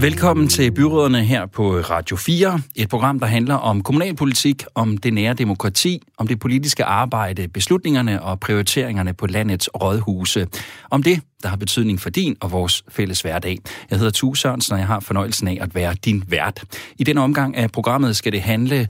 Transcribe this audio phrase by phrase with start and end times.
[0.00, 5.12] Velkommen til Byråderne her på Radio 4, et program, der handler om kommunalpolitik, om det
[5.12, 10.46] nære demokrati, om det politiske arbejde, beslutningerne og prioriteringerne på landets rådhuse.
[10.90, 13.58] Om det, der har betydning for din og vores fælles hverdag.
[13.90, 16.64] Jeg hedder Tue Sørensen, og jeg har fornøjelsen af at være din vært.
[16.96, 18.88] I denne omgang af programmet skal det handle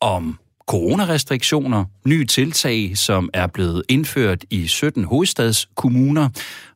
[0.00, 0.38] om
[0.70, 6.28] coronarestriktioner, nye tiltag, som er blevet indført i 17 hovedstadskommuner.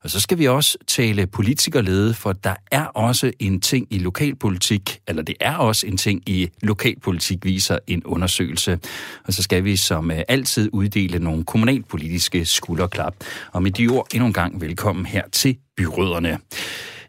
[0.04, 4.98] Og så skal vi også tale politikerlede, for der er også en ting i lokalpolitik,
[5.08, 8.78] eller det er også en ting i lokalpolitik, viser en undersøgelse.
[9.24, 13.14] Og så skal vi som øh, altid uddele nogle kommunalpolitiske skulderklap.
[13.52, 16.38] Og med de ord endnu en gang velkommen her til Byråderne.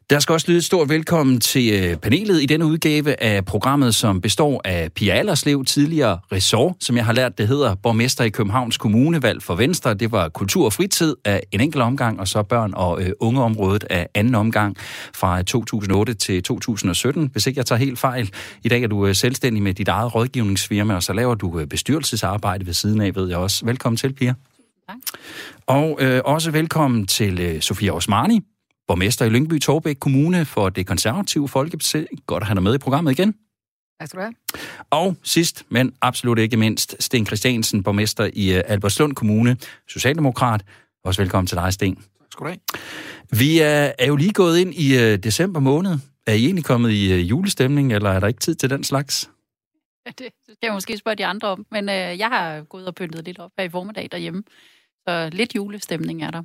[0.09, 3.95] Der skal også lyde et stort velkommen til øh, panelet i denne udgave af programmet,
[3.95, 8.29] som består af Pia Allerslev, tidligere ressort, som jeg har lært, det hedder borgmester i
[8.29, 9.93] Københavns Kommune, valg for Venstre.
[9.93, 13.83] Det var kultur og fritid af en enkelt omgang, og så børn- og øh, ungeområdet
[13.89, 14.77] af anden omgang
[15.13, 18.31] fra 2008 til 2017, hvis ikke jeg tager helt fejl.
[18.63, 21.67] I dag er du øh, selvstændig med dit eget rådgivningsfirma, og så laver du øh,
[21.67, 23.65] bestyrelsesarbejde ved siden af, ved jeg også.
[23.65, 24.33] Velkommen til, Pia.
[24.89, 24.97] Tak.
[25.67, 28.41] Og øh, også velkommen til øh, Sofia Osmani,
[28.87, 32.05] borgmester i Lyngby Torbæk Kommune for det konservative Folkeparti.
[32.27, 33.35] Godt at have dig med i programmet igen.
[33.99, 34.33] Tak skal du have.
[34.89, 40.65] Og sidst, men absolut ikke mindst, Sten Christiansen, borgmester i øh, Albertslund Kommune, Socialdemokrat.
[41.03, 41.95] Også velkommen til dig, Sten.
[41.95, 42.59] Tak skal du have.
[43.39, 45.91] Vi er, er jo lige gået ind i uh, december måned.
[46.27, 49.29] Er I egentlig kommet i uh, julestemning, eller er der ikke tid til den slags?
[50.05, 52.95] Ja, det skal jeg måske spørge de andre om, men uh, jeg har gået og
[52.95, 54.43] pyntet lidt op her i formiddag derhjemme.
[55.07, 56.43] Så lidt julestemning er der.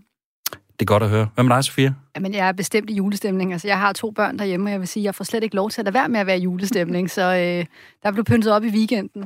[0.80, 1.28] Det er godt at høre.
[1.34, 1.92] Hvad med dig, Sofia?
[2.16, 3.52] Jamen, jeg er bestemt i julestemning.
[3.52, 5.70] Altså, jeg har to børn derhjemme, og jeg vil sige, jeg får slet ikke lov
[5.70, 7.64] til at lade være med at være i julestemning, så øh,
[8.02, 9.24] der blev pyntet op i weekenden.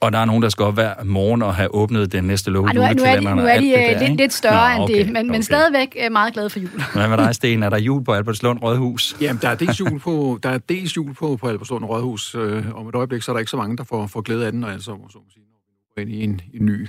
[0.00, 2.62] Og der er nogen, der skal op hver morgen og have åbnet den næste lov.
[2.62, 5.04] nu, er, nu er de, nu er de øh, lidt, lidt større Nå, okay, end
[5.04, 5.30] det, men, okay.
[5.30, 6.82] men stadigvæk er meget glad for jul.
[6.94, 7.62] Hvad med dig, Sten?
[7.62, 9.16] Er der jul på Albertslund Rådhus?
[9.20, 12.34] Jamen, der er dels jul på, der er dels jul på, på Albertslund Rådhus.
[12.34, 14.52] Øh, om et øjeblik, så er der ikke så mange, der får, får glæde af
[14.52, 15.58] den, og altså, så må sige, når
[15.96, 16.88] vi går ind i en, en ny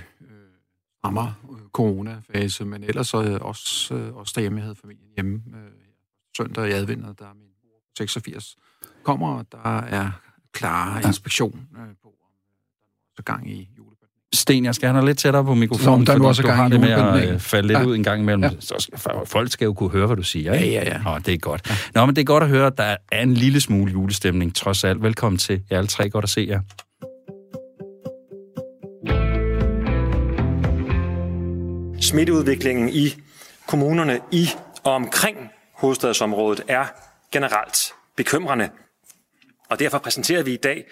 [1.16, 5.42] øh, coronafase, men ellers så øh, også, øh, også derhjemme, jeg havde familien hjemme
[6.36, 7.48] søndag i adventet, der er min
[7.98, 8.56] 86
[9.02, 10.10] kommer, og der er
[10.52, 11.68] klar inspektion
[12.02, 12.14] på, om
[13.16, 13.98] der er gang i julebaden.
[14.32, 16.90] Sten, jeg skal have lidt tættere på mikrofonen, der er også du har det med
[16.90, 17.84] at falde lidt ja.
[17.84, 18.42] ud en gang imellem.
[18.42, 18.50] Ja.
[18.60, 18.90] Så
[19.26, 20.52] folk skal jo kunne høre, hvad du siger.
[20.52, 20.74] Ikke?
[20.74, 21.02] Ja, ja, ja.
[21.02, 21.70] Nå, det er godt.
[21.70, 21.74] Ja.
[21.94, 24.84] Nå, men det er godt at høre, at der er en lille smule julestemning, trods
[24.84, 25.02] alt.
[25.02, 26.10] Velkommen til jer alle tre.
[26.10, 26.60] Godt at se jer.
[32.08, 33.14] Smitteudviklingen i
[33.66, 34.48] kommunerne i
[34.84, 35.36] og omkring
[35.72, 36.86] hovedstadsområdet er
[37.32, 37.76] generelt
[38.16, 38.68] bekymrende.
[39.70, 40.84] Og derfor præsenterer vi i dag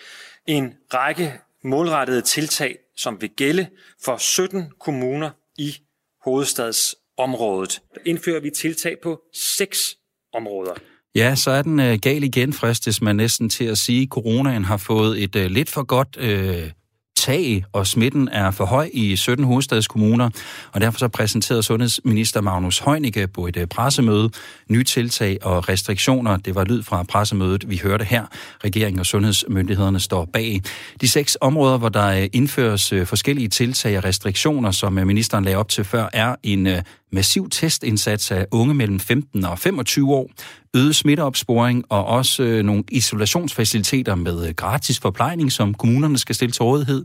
[0.46, 1.32] en række
[1.64, 3.66] målrettede tiltag, som vil gælde
[4.04, 5.76] for 17 kommuner i
[6.24, 7.80] hovedstadsområdet.
[7.94, 9.96] Der indfører vi tiltag på seks
[10.34, 10.74] områder.
[11.14, 14.06] Ja, så er den øh, gal igen, fristes man næsten til at sige.
[14.06, 16.70] Coronaen har fået et øh, lidt for godt øh,
[17.16, 20.30] tag, og smitten er for høj i 17 hovedstadskommuner,
[20.72, 24.30] og derfor så præsenterede sundhedsminister Magnus Heunicke på et øh, pressemøde
[24.68, 26.36] nye tiltag og restriktioner.
[26.36, 28.24] Det var lyd fra pressemødet, vi hørte her.
[28.64, 30.62] Regeringen og sundhedsmyndighederne står bag.
[31.00, 35.58] De seks områder, hvor der øh, indføres øh, forskellige tiltag og restriktioner, som ministeren lagde
[35.58, 36.68] op til før, er en
[37.16, 40.30] massiv testindsats af unge mellem 15 og 25 år,
[40.76, 46.52] øget smitteopsporing og også øh, nogle isolationsfaciliteter med øh, gratis forplejning, som kommunerne skal stille
[46.52, 47.04] til rådighed.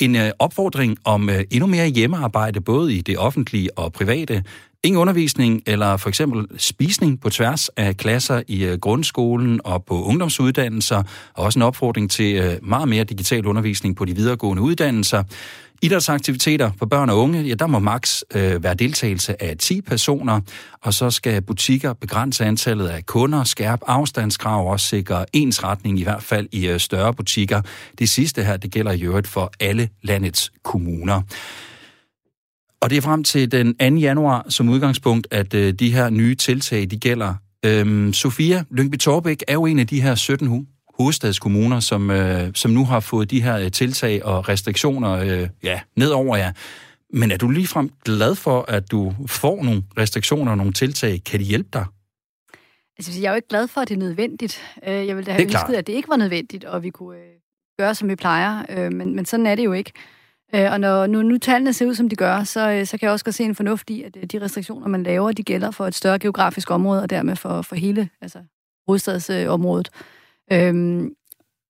[0.00, 4.44] En øh, opfordring om øh, endnu mere hjemmearbejde, både i det offentlige og private.
[4.84, 10.04] Ingen undervisning eller for eksempel spisning på tværs af klasser i øh, grundskolen og på
[10.04, 11.02] ungdomsuddannelser,
[11.34, 15.22] og også en opfordring til øh, meget mere digital undervisning på de videregående uddannelser.
[15.84, 20.40] Idrætsaktiviteter for børn og unge, ja, der må maks øh, være deltagelse af 10 personer,
[20.82, 26.22] og så skal butikker begrænse antallet af kunder, skærpe afstandskrav og sikre ensretning, i hvert
[26.22, 27.62] fald i øh, større butikker.
[27.98, 31.22] Det sidste her, det gælder i øvrigt for alle landets kommuner.
[32.80, 33.84] Og det er frem til den 2.
[33.84, 37.34] januar som udgangspunkt, at øh, de her nye tiltag, de gælder.
[37.64, 40.48] Øhm, Sofia Lyngby Torbæk er jo en af de her 17
[40.98, 45.80] hovedstadskommuner, som, øh, som nu har fået de her øh, tiltag og restriktioner øh, ja,
[45.96, 46.52] ned over jer.
[47.10, 51.22] Men er du ligefrem glad for, at du får nogle restriktioner og nogle tiltag?
[51.24, 51.86] Kan de hjælpe dig?
[52.98, 54.62] Altså, jeg er jo ikke glad for, at det er nødvendigt.
[54.86, 57.24] Øh, jeg ville da have ønsket, at det ikke var nødvendigt, og vi kunne øh,
[57.78, 58.90] gøre, som vi plejer.
[58.90, 59.92] Men, men sådan er det jo ikke.
[60.52, 63.24] Og når nu, nu tallene ser ud, som de gør, så, så kan jeg også
[63.24, 66.18] godt se en fornuft i, at de restriktioner, man laver, de gælder for et større
[66.18, 68.38] geografisk område, og dermed for, for hele altså,
[68.86, 69.90] hovedstadsområdet.
[70.52, 71.14] Øhm,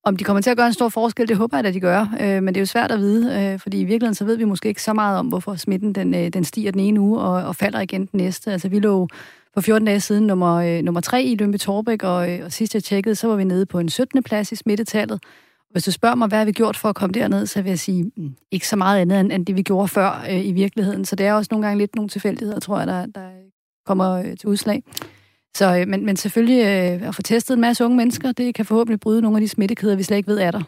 [0.05, 2.15] Om de kommer til at gøre en stor forskel, det håber jeg, at de gør.
[2.21, 4.43] Øh, men det er jo svært at vide, øh, fordi i virkeligheden så ved vi
[4.43, 7.47] måske ikke så meget om, hvorfor smitten den, øh, den stiger den ene uge og,
[7.47, 8.51] og falder igen den næste.
[8.51, 9.07] Altså vi lå
[9.53, 12.73] for 14 dage siden nummer, øh, nummer 3 i Lønby Torbæk, og, øh, og sidst
[12.73, 14.23] jeg tjekkede, så var vi nede på en 17.
[14.23, 15.23] plads i smittetallet.
[15.71, 17.79] Hvis du spørger mig, hvad har vi gjort for at komme derned, så vil jeg
[17.79, 21.05] sige, mm, ikke så meget andet end, end det, vi gjorde før øh, i virkeligheden.
[21.05, 23.29] Så det er også nogle gange lidt nogle tilfældigheder, tror jeg, der, der
[23.85, 24.83] kommer øh, til udslag.
[25.57, 28.65] Så, øh, men, men selvfølgelig øh, at få testet en masse unge mennesker, det kan
[28.65, 30.61] forhåbentlig bryde nogle af de smittekæder, vi slet ikke ved er der.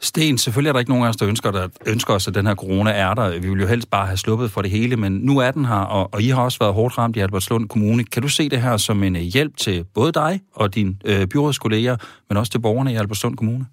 [0.00, 2.46] Sten, selvfølgelig er der ikke nogen af os, der ønsker, der ønsker os, at den
[2.46, 3.38] her corona er der.
[3.38, 5.74] Vi vil jo helst bare have sluppet for det hele, men nu er den her,
[5.74, 8.04] og, og I har også været hårdt ramt i Albertslund Kommune.
[8.04, 11.96] Kan du se det her som en hjælp til både dig og dine øh, byrådskolleger,
[12.28, 13.66] men også til borgerne i Albertslund Kommune?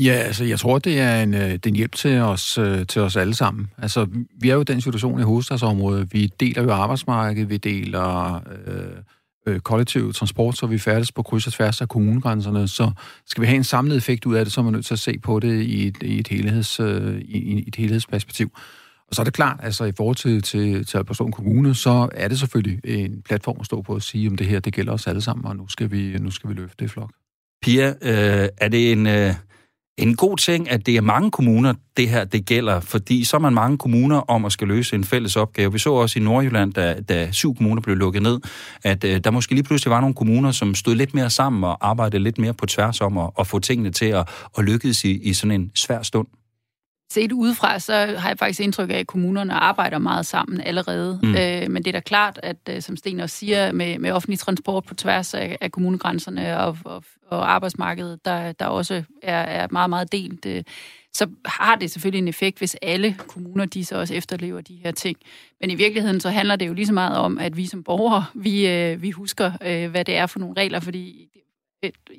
[0.00, 2.58] Ja, altså jeg tror, det er en, det er en hjælp til os,
[2.88, 3.70] til os alle sammen.
[3.78, 4.06] Altså,
[4.40, 6.08] vi er jo i den situation i hovedstadsområdet.
[6.12, 8.34] Vi deler jo arbejdsmarkedet, vi deler
[8.66, 9.02] øh,
[9.48, 12.68] øh, kollektiv transport, så vi færdes på kryds og tværs af kommunegrænserne.
[12.68, 12.90] Så
[13.26, 14.98] skal vi have en samlet effekt ud af det, så er man nødt til at
[14.98, 18.50] se på det i et, i et, helheds, øh, i et helhedsperspektiv.
[19.08, 22.28] Og så er det klart, altså i forhold til, til, til Albertslund Kommune, så er
[22.28, 25.06] det selvfølgelig en platform at stå på og sige, om det her, det gælder os
[25.06, 27.10] alle sammen, og nu skal vi, nu skal vi løfte det flok.
[27.62, 29.06] Pia, øh, er det en...
[29.06, 29.34] Øh
[29.98, 33.40] en god ting, at det er mange kommuner, det her det gælder, fordi så er
[33.40, 35.72] man mange kommuner om at skal løse en fælles opgave.
[35.72, 38.40] Vi så også i Nordjylland, da, da syv kommuner blev lukket ned,
[38.84, 41.88] at øh, der måske lige pludselig var nogle kommuner, som stod lidt mere sammen og
[41.88, 44.28] arbejdede lidt mere på tværs om at, at få tingene til at,
[44.58, 46.26] at lykkes i, i sådan en svær stund.
[47.10, 51.20] Set udefra, så har jeg faktisk indtryk af, at kommunerne arbejder meget sammen allerede.
[51.22, 51.34] Mm.
[51.34, 54.38] Øh, men det er da klart, at øh, som Sten også siger, med, med offentlig
[54.38, 59.66] transport på tværs af, af kommunegrænserne og, og, og arbejdsmarkedet, der, der også er, er
[59.70, 60.64] meget, meget delt, øh,
[61.12, 64.90] så har det selvfølgelig en effekt, hvis alle kommuner de så også efterlever de her
[64.90, 65.16] ting.
[65.60, 68.24] Men i virkeligheden så handler det jo lige så meget om, at vi som borgere,
[68.34, 71.28] vi, øh, vi husker, øh, hvad det er for nogle regler, fordi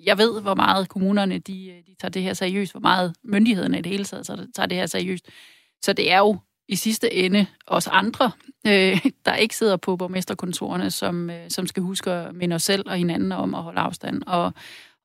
[0.05, 3.81] jeg ved, hvor meget kommunerne de, de tager det her seriøst, hvor meget myndighederne i
[3.81, 5.25] det hele taget tager det her seriøst.
[5.81, 8.31] Så det er jo i sidste ende os andre,
[8.67, 12.83] øh, der ikke sidder på borgmesterkontorerne, som, øh, som skal huske at minde os selv
[12.89, 14.53] og hinanden om at holde afstand og,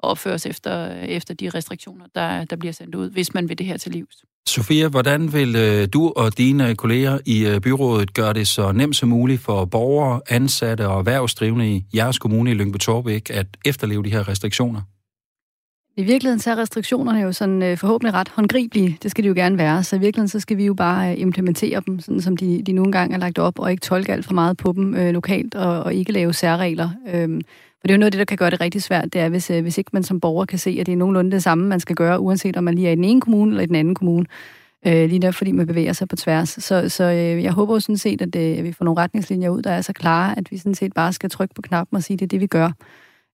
[0.04, 3.76] opføres efter, efter de restriktioner, der, der bliver sendt ud, hvis man vil det her
[3.76, 4.24] til livs.
[4.46, 8.96] Sofia, hvordan vil øh, du og dine kolleger i øh, byrådet gøre det så nemt
[8.96, 14.02] som muligt for borgere, ansatte og erhvervsdrivende i jeres kommune i Lyngby Torbæk at efterleve
[14.02, 14.80] de her restriktioner?
[15.96, 18.98] I virkeligheden så er restriktionerne jo sådan øh, forhåbentlig ret håndgribelige.
[19.02, 19.84] Det skal de jo gerne være.
[19.84, 22.92] Så i virkeligheden så skal vi jo bare implementere dem, sådan som de, de nogle
[22.92, 25.82] gange er lagt op, og ikke tolke alt for meget på dem øh, lokalt, og,
[25.82, 26.90] og ikke lave særregler.
[27.14, 27.40] Øh,
[27.84, 29.28] for det er jo noget af det, der kan gøre det rigtig svært, det er,
[29.28, 31.68] hvis, øh, hvis ikke man som borger kan se, at det er nogenlunde det samme,
[31.68, 33.74] man skal gøre, uanset om man lige er i den ene kommune eller i den
[33.74, 34.26] anden kommune.
[34.86, 36.48] Øh, lige der, fordi man bevæger sig på tværs.
[36.48, 39.48] Så, så øh, jeg håber jo sådan set, at, øh, at vi får nogle retningslinjer
[39.50, 42.02] ud, der er så klare, at vi sådan set bare skal trykke på knappen og
[42.02, 42.70] sige, at det er det, vi gør.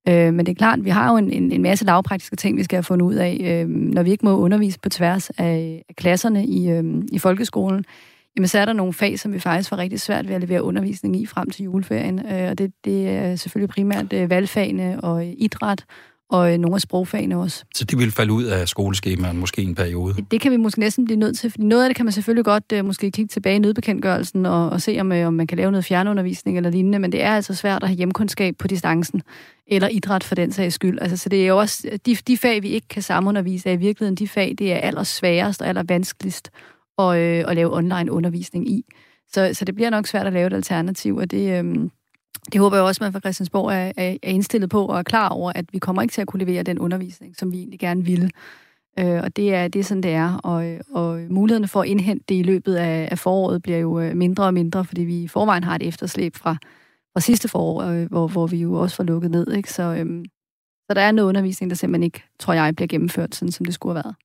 [0.08, 2.56] Øh, men det er klart, at vi har jo en, en, en masse lavpraktiske ting,
[2.56, 5.82] vi skal have fundet ud af, øh, når vi ikke må undervise på tværs af,
[5.88, 7.85] af klasserne i, øh, i folkeskolen
[8.37, 10.62] jamen så er der nogle fag, som vi faktisk var rigtig svært ved at levere
[10.62, 12.27] undervisning i frem til juleferien.
[12.27, 15.85] Øh, og det, det er selvfølgelig primært øh, valgfagene og øh, idræt,
[16.31, 17.65] og nogle af sprogfagene også.
[17.75, 20.15] Så de vil falde ud af skoleskemaet måske en periode?
[20.15, 22.12] Det, det kan vi måske næsten blive nødt til, fordi noget af det kan man
[22.12, 25.71] selvfølgelig godt måske kigge tilbage i nødbekendtgørelsen og, og se, om, om man kan lave
[25.71, 29.23] noget fjernundervisning eller lignende, men det er altså svært at have hjemkundskab på distancen,
[29.67, 30.99] eller idræt for den sags skyld.
[31.00, 33.76] Altså, så det er jo også, de, de fag, vi ikke kan samundervise, er i
[33.76, 36.50] virkeligheden de fag, det er allersværest og allervanskeligst
[37.08, 38.85] og, øh, og lave online undervisning i.
[39.33, 41.90] Så, så det bliver nok svært at lave et alternativ, og det, øh,
[42.52, 45.02] det håber jeg også, at man fra Christiansborg er, er, er indstillet på og er
[45.02, 47.78] klar over, at vi kommer ikke til at kunne levere den undervisning, som vi egentlig
[47.78, 48.30] gerne ville.
[48.99, 50.37] Øh, og det er, det er sådan, det er.
[50.37, 54.16] Og, og mulighederne for at indhente det i løbet af, af foråret bliver jo øh,
[54.16, 56.57] mindre og mindre, fordi vi i forvejen har et efterslæb fra,
[57.12, 59.52] fra sidste forår, øh, hvor, hvor vi jo også var lukket ned.
[59.52, 59.73] Ikke?
[59.73, 60.25] Så, øh,
[60.88, 63.75] så der er noget undervisning, der simpelthen ikke, tror jeg, bliver gennemført, sådan som det
[63.75, 64.16] skulle have været.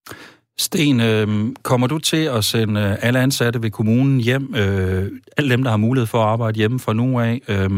[0.58, 5.50] Sten, øh, kommer du til at sende øh, alle ansatte ved kommunen hjem, øh, alle
[5.50, 7.42] dem, der har mulighed for at arbejde hjemme fra nu af?
[7.48, 7.70] Øh,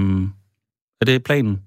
[1.01, 1.61] er det planen?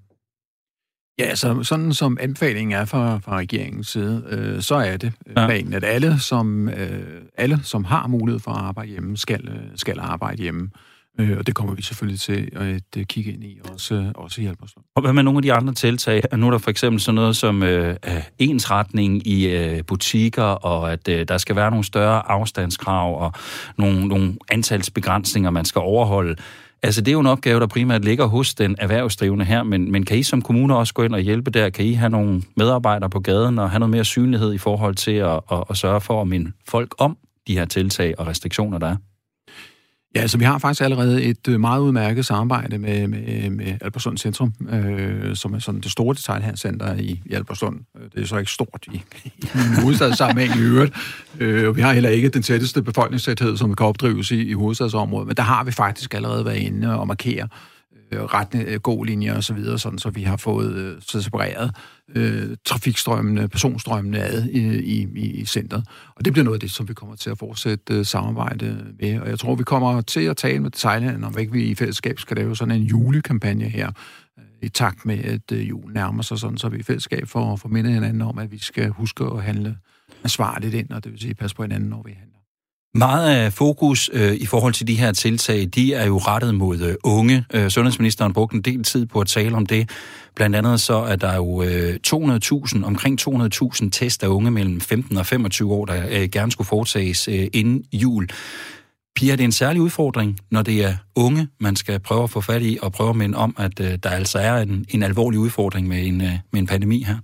[1.19, 5.45] Ja, altså sådan som anbefalingen er fra, fra regeringens side, øh, så er det ja.
[5.45, 9.63] planen, at alle som, øh, alle, som har mulighed for at arbejde hjemme, skal, øh,
[9.75, 10.61] skal arbejde hjemme.
[10.63, 10.90] Øh,
[11.21, 14.41] Øh, og det kommer vi selvfølgelig til at øh, kigge ind i, også, øh, også
[14.41, 14.75] hjælpe os.
[14.95, 16.21] Og hvad med nogle af de andre tiltag?
[16.37, 17.95] Nu er der for eksempel sådan noget som øh,
[18.39, 23.33] ensretning i øh, butikker, og at øh, der skal være nogle større afstandskrav og
[23.77, 26.35] nogle, nogle antalsbegrænsninger, man skal overholde.
[26.83, 30.05] Altså, det er jo en opgave, der primært ligger hos den erhvervsdrivende her, men, men
[30.05, 31.69] kan I som kommune også gå ind og hjælpe der?
[31.69, 35.11] Kan I have nogle medarbejdere på gaden og have noget mere synlighed i forhold til
[35.11, 38.87] at, at, at sørge for at minde folk om de her tiltag og restriktioner, der
[38.87, 38.95] er?
[40.15, 44.17] Ja, altså vi har faktisk allerede et øh, meget udmærket samarbejde med, med, med Albersund
[44.17, 47.79] Centrum, øh, som er sådan det store detaljhandelscenter i, i Albersund.
[47.97, 49.01] Øh, det er så ikke stort i,
[49.33, 49.47] i
[49.81, 50.93] hovedstadssammenhæng i øvrigt.
[51.39, 55.27] Øh, og vi har heller ikke den tætteste befolkningstæthed, som kan opdrives i, i hovedstadsområdet,
[55.27, 57.47] men der har vi faktisk allerede været inde og markere
[58.11, 61.21] øh, retne, øh, god linjer og så videre, sådan, så vi har fået øh, så
[61.21, 61.71] separeret
[62.15, 65.83] øh, trafikstrømmene, personstrømmene ad i, i, i centret.
[66.15, 69.19] Og det bliver noget af det, som vi kommer til at fortsætte øh, samarbejde med.
[69.19, 72.19] Og jeg tror, vi kommer til at tale med Thailand, om ikke vi i fællesskab
[72.19, 73.91] skal lave sådan en julekampagne her,
[74.39, 77.55] øh, i takt med, at øh, julen nærmer sig sådan, så vi i fællesskab får,
[77.55, 79.77] får mindet hinanden om, at vi skal huske at handle
[80.23, 82.30] ansvarligt ind, og det vil sige passe på hinanden, når vi handler.
[82.95, 86.79] Meget af fokus øh, i forhold til de her tiltag, de er jo rettet mod
[86.79, 87.45] øh, unge.
[87.53, 89.89] Øh, sundhedsministeren brugte en del tid på at tale om det.
[90.35, 95.17] Blandt andet så er der jo øh, 200.000, omkring 200.000 test af unge mellem 15
[95.17, 98.27] og 25 år, der øh, gerne skulle foretages øh, inden jul.
[99.15, 102.61] Pia, er en særlig udfordring, når det er unge, man skal prøve at få fat
[102.61, 105.87] i, og prøve at minde om, at øh, der altså er en, en alvorlig udfordring
[105.87, 107.17] med en, øh, med en pandemi her?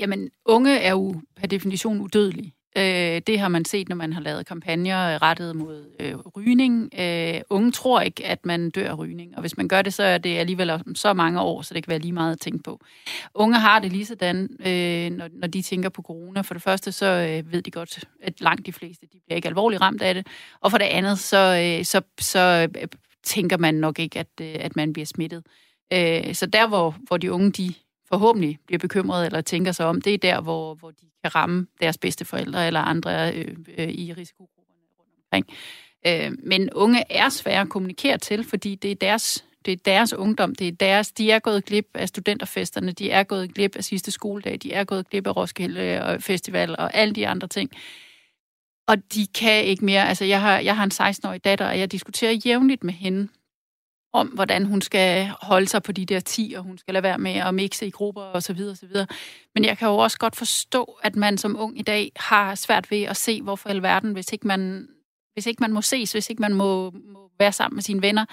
[0.00, 2.52] Jamen, unge er jo per definition udødelige.
[2.76, 6.90] Øh, det har man set, når man har lavet kampagner øh, rettet mod øh, rygning.
[7.00, 10.02] Øh, unge tror ikke, at man dør af rygning, og hvis man gør det, så
[10.02, 12.62] er det alligevel om så mange år, så det kan være lige meget at tænke
[12.62, 12.80] på.
[13.34, 16.40] Unge har det lige sådan, øh, når, når de tænker på corona.
[16.40, 19.48] For det første, så øh, ved de godt, at langt de fleste de bliver ikke
[19.48, 20.26] alvorligt ramt af det,
[20.60, 22.88] og for det andet, så, øh, så, så øh,
[23.22, 25.46] tænker man nok ikke, at, øh, at man bliver smittet.
[25.92, 27.74] Øh, så der, hvor, hvor de unge de
[28.12, 31.66] forhåbentlig bliver bekymrede eller tænker sig om, det er der, hvor, hvor de kan ramme
[31.80, 35.46] deres bedste forældre eller andre øh, øh, i risikogrupperne rundt omkring.
[36.06, 40.12] Øh, men unge er svære at kommunikere til, fordi det er deres det er deres
[40.12, 43.84] ungdom, det er deres, de er gået glip af studenterfesterne, de er gået glip af
[43.84, 47.70] sidste skoledag, de er gået glip af Roskilde og Festival og alle de andre ting.
[48.86, 50.08] Og de kan ikke mere.
[50.08, 53.28] Altså, jeg har, jeg har en 16-årig datter, og jeg diskuterer jævnligt med hende,
[54.12, 57.18] om, hvordan hun skal holde sig på de der 10, og hun skal lade være
[57.18, 59.06] med at mixe i grupper og så videre, og så videre.
[59.54, 62.90] Men jeg kan jo også godt forstå, at man som ung i dag har svært
[62.90, 64.88] ved at se, hvorfor i alverden, hvis ikke man,
[65.32, 68.24] hvis ikke man må ses, hvis ikke man må, må være sammen med sine venner.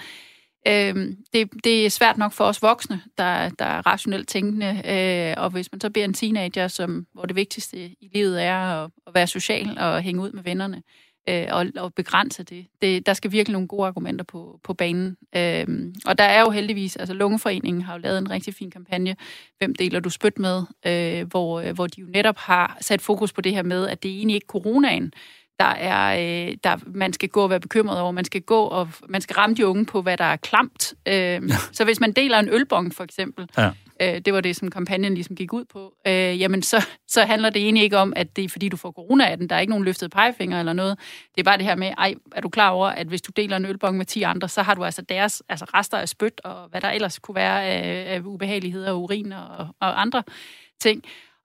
[0.68, 5.44] Øhm, det, det er svært nok for os voksne, der, der er rationelt tænkende, øh,
[5.44, 8.90] og hvis man så bliver en teenager, som, hvor det vigtigste i livet er at,
[9.06, 12.66] at være social og hænge ud med vennerne, øh, og, og begrænse det.
[12.82, 13.06] det.
[13.06, 15.16] Der skal virkelig nogle gode argumenter på, på banen.
[15.36, 15.66] Øh,
[16.06, 19.16] og der er jo heldigvis, altså Lungeforeningen har jo lavet en rigtig fin kampagne,
[19.58, 23.32] Hvem deler du spyt med, øh, hvor, øh, hvor de jo netop har sat fokus
[23.32, 25.12] på det her med, at det er egentlig ikke coronaen,
[25.58, 26.14] der er,
[26.48, 28.12] øh, der, man skal gå og være bekymret over.
[28.12, 30.94] Man skal gå og man skal ramme de unge på, hvad der er klamt.
[31.08, 31.40] Øh, ja.
[31.72, 35.14] Så hvis man deler en ølbong, for eksempel, ja øh, det var det, som kampagnen
[35.14, 38.44] ligesom gik ud på, øh, jamen så, så handler det egentlig ikke om, at det
[38.44, 39.48] er fordi, du får corona af den.
[39.48, 40.98] Der er ikke nogen løftet pegefinger eller noget.
[41.34, 43.56] Det er bare det her med, ej, er du klar over, at hvis du deler
[43.56, 46.68] en ølbong med 10 andre, så har du altså deres altså rester af spyt, og
[46.68, 50.22] hvad der ellers kunne være af, af ubehageligheder, urin og, og andre
[50.80, 51.02] ting.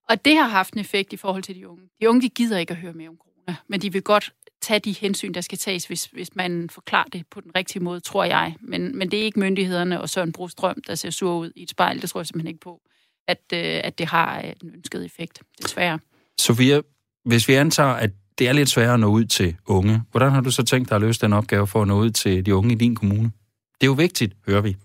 [0.09, 1.83] Og det har haft en effekt i forhold til de unge.
[2.01, 4.33] De unge, de gider ikke at høre mere om corona, men de vil godt
[4.65, 7.99] tage de hensyn, der skal tages, hvis, hvis man forklarer det på den rigtige måde,
[7.99, 8.55] tror jeg.
[8.61, 11.69] Men, men det er ikke myndighederne og Søren Brostrøm, der ser sur ud i et
[11.69, 12.01] spejl.
[12.01, 12.81] Det tror jeg simpelthen ikke på,
[13.27, 15.99] at, øh, at det har øh, den ønskede effekt, desværre.
[16.39, 16.81] Sofia,
[17.25, 20.41] hvis vi antager, at det er lidt sværere at nå ud til unge, hvordan har
[20.41, 22.73] du så tænkt dig at løse den opgave for at nå ud til de unge
[22.73, 23.31] i din kommune?
[23.81, 24.75] Det er jo vigtigt, hører vi.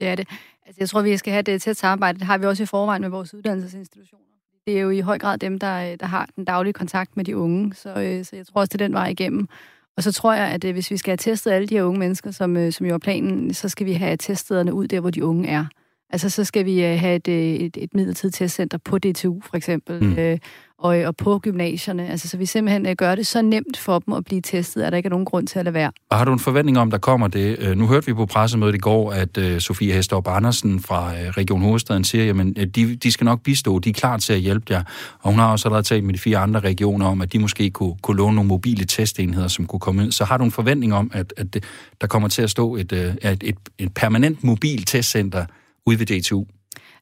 [0.00, 0.28] Det er det.
[0.66, 2.18] Altså, jeg tror, vi skal have det tæt samarbejde.
[2.18, 4.37] Det har vi også i forvejen med vores uddannelsesinstitutioner
[4.68, 7.36] det er jo i høj grad dem, der, der har den daglige kontakt med de
[7.36, 7.74] unge.
[7.74, 9.48] Så, øh, så jeg tror også, det er den vej igennem.
[9.96, 11.98] Og så tror jeg, at øh, hvis vi skal have testet alle de her unge
[11.98, 15.10] mennesker, som, øh, som jo er planen, så skal vi have teststederne ud der, hvor
[15.10, 15.64] de unge er.
[16.10, 20.04] Altså, så skal vi have et, et, et midlertidigt testcenter på DTU, for eksempel.
[20.04, 20.18] Mm.
[20.18, 20.38] Øh,
[20.78, 22.08] og, og på gymnasierne.
[22.08, 24.92] Altså, så vi simpelthen øh, gør det så nemt for dem at blive testet, at
[24.92, 25.90] der ikke er nogen grund til at lade være.
[26.10, 27.58] Og har du en forventning om, der kommer det?
[27.58, 31.18] Øh, nu hørte vi på pressemødet i går, at uh, Sofie Hestorp Andersen fra uh,
[31.18, 34.72] Region Hovedstaden siger, at de, de skal nok bistå, de er klar til at hjælpe
[34.72, 34.82] jer.
[35.20, 37.70] Og hun har også allerede talt med de fire andre regioner om, at de måske
[37.70, 40.12] kunne, kunne låne nogle mobile testenheder, som kunne komme ind.
[40.12, 41.64] Så har du en forventning om, at, at det,
[42.00, 45.46] der kommer til at stå et, et, et, et permanent mobil testcenter
[45.86, 46.44] ude ved DTU?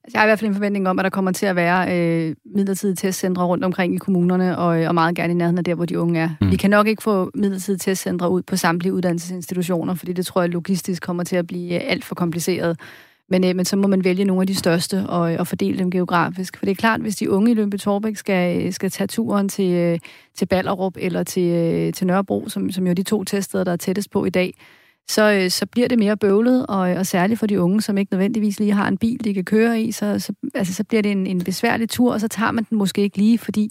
[0.07, 1.99] Altså, jeg har i hvert fald en forventning om, at der kommer til at være
[1.99, 5.75] øh, midlertidige testcentre rundt omkring i kommunerne, og, og meget gerne i nærheden af der,
[5.75, 6.31] hvor de unge er.
[6.41, 6.51] Mm.
[6.51, 10.51] Vi kan nok ikke få midlertidige testcentre ud på samtlige uddannelsesinstitutioner, fordi det tror jeg
[10.51, 12.81] logistisk kommer til at blive øh, alt for kompliceret.
[13.31, 15.91] Men, øh, men så må man vælge nogle af de største og, og fordele dem
[15.91, 16.57] geografisk.
[16.59, 19.73] For det er klart, hvis de unge i Lønby Torbæk skal, skal tage turen til,
[19.73, 19.99] øh,
[20.35, 23.73] til Ballerup eller til, øh, til Nørrebro, som, som jo er de to teststeder, der
[23.73, 24.55] er tættest på i dag,
[25.09, 27.99] så, øh, så bliver det mere bøvlet, og, øh, og særligt for de unge, som
[27.99, 31.03] ikke nødvendigvis lige har en bil, de kan køre i, så, så, altså, så bliver
[31.03, 33.71] det en, en besværlig tur, og så tager man den måske ikke lige, fordi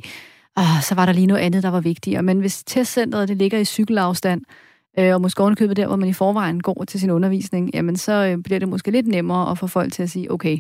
[0.58, 2.24] åh, så var der lige noget andet, der var vigtigere.
[2.24, 4.42] Men hvis testcentret det ligger i cykelafstand,
[5.00, 8.13] øh, og måske ovenkøbet der, hvor man i forvejen går til sin undervisning, jamen så
[8.13, 10.58] øh, bliver det måske lidt nemmere at få folk til at sige, okay,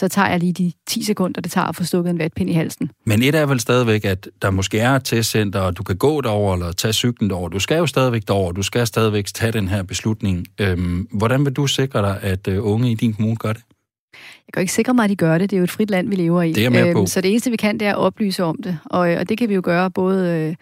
[0.00, 2.52] så tager jeg lige de 10 sekunder, det tager at få stukket en vatpind i
[2.52, 2.90] halsen.
[3.06, 6.20] Men et er vel stadigvæk, at der måske er et testcenter, og du kan gå
[6.20, 7.48] derover eller tage cyklen derover.
[7.48, 10.46] Du skal jo stadigvæk derover, du skal stadigvæk tage den her beslutning.
[10.60, 13.62] Øhm, hvordan vil du sikre dig, at øh, unge i din kommune gør det?
[14.46, 15.50] Jeg kan ikke sikre mig, at de gør det.
[15.50, 16.52] Det er jo et frit land, vi lever i.
[16.52, 16.98] Det er med på.
[16.98, 18.78] Øhm, så det eneste, vi kan, det er at oplyse om det.
[18.84, 20.54] Og, og det kan vi jo gøre både øh,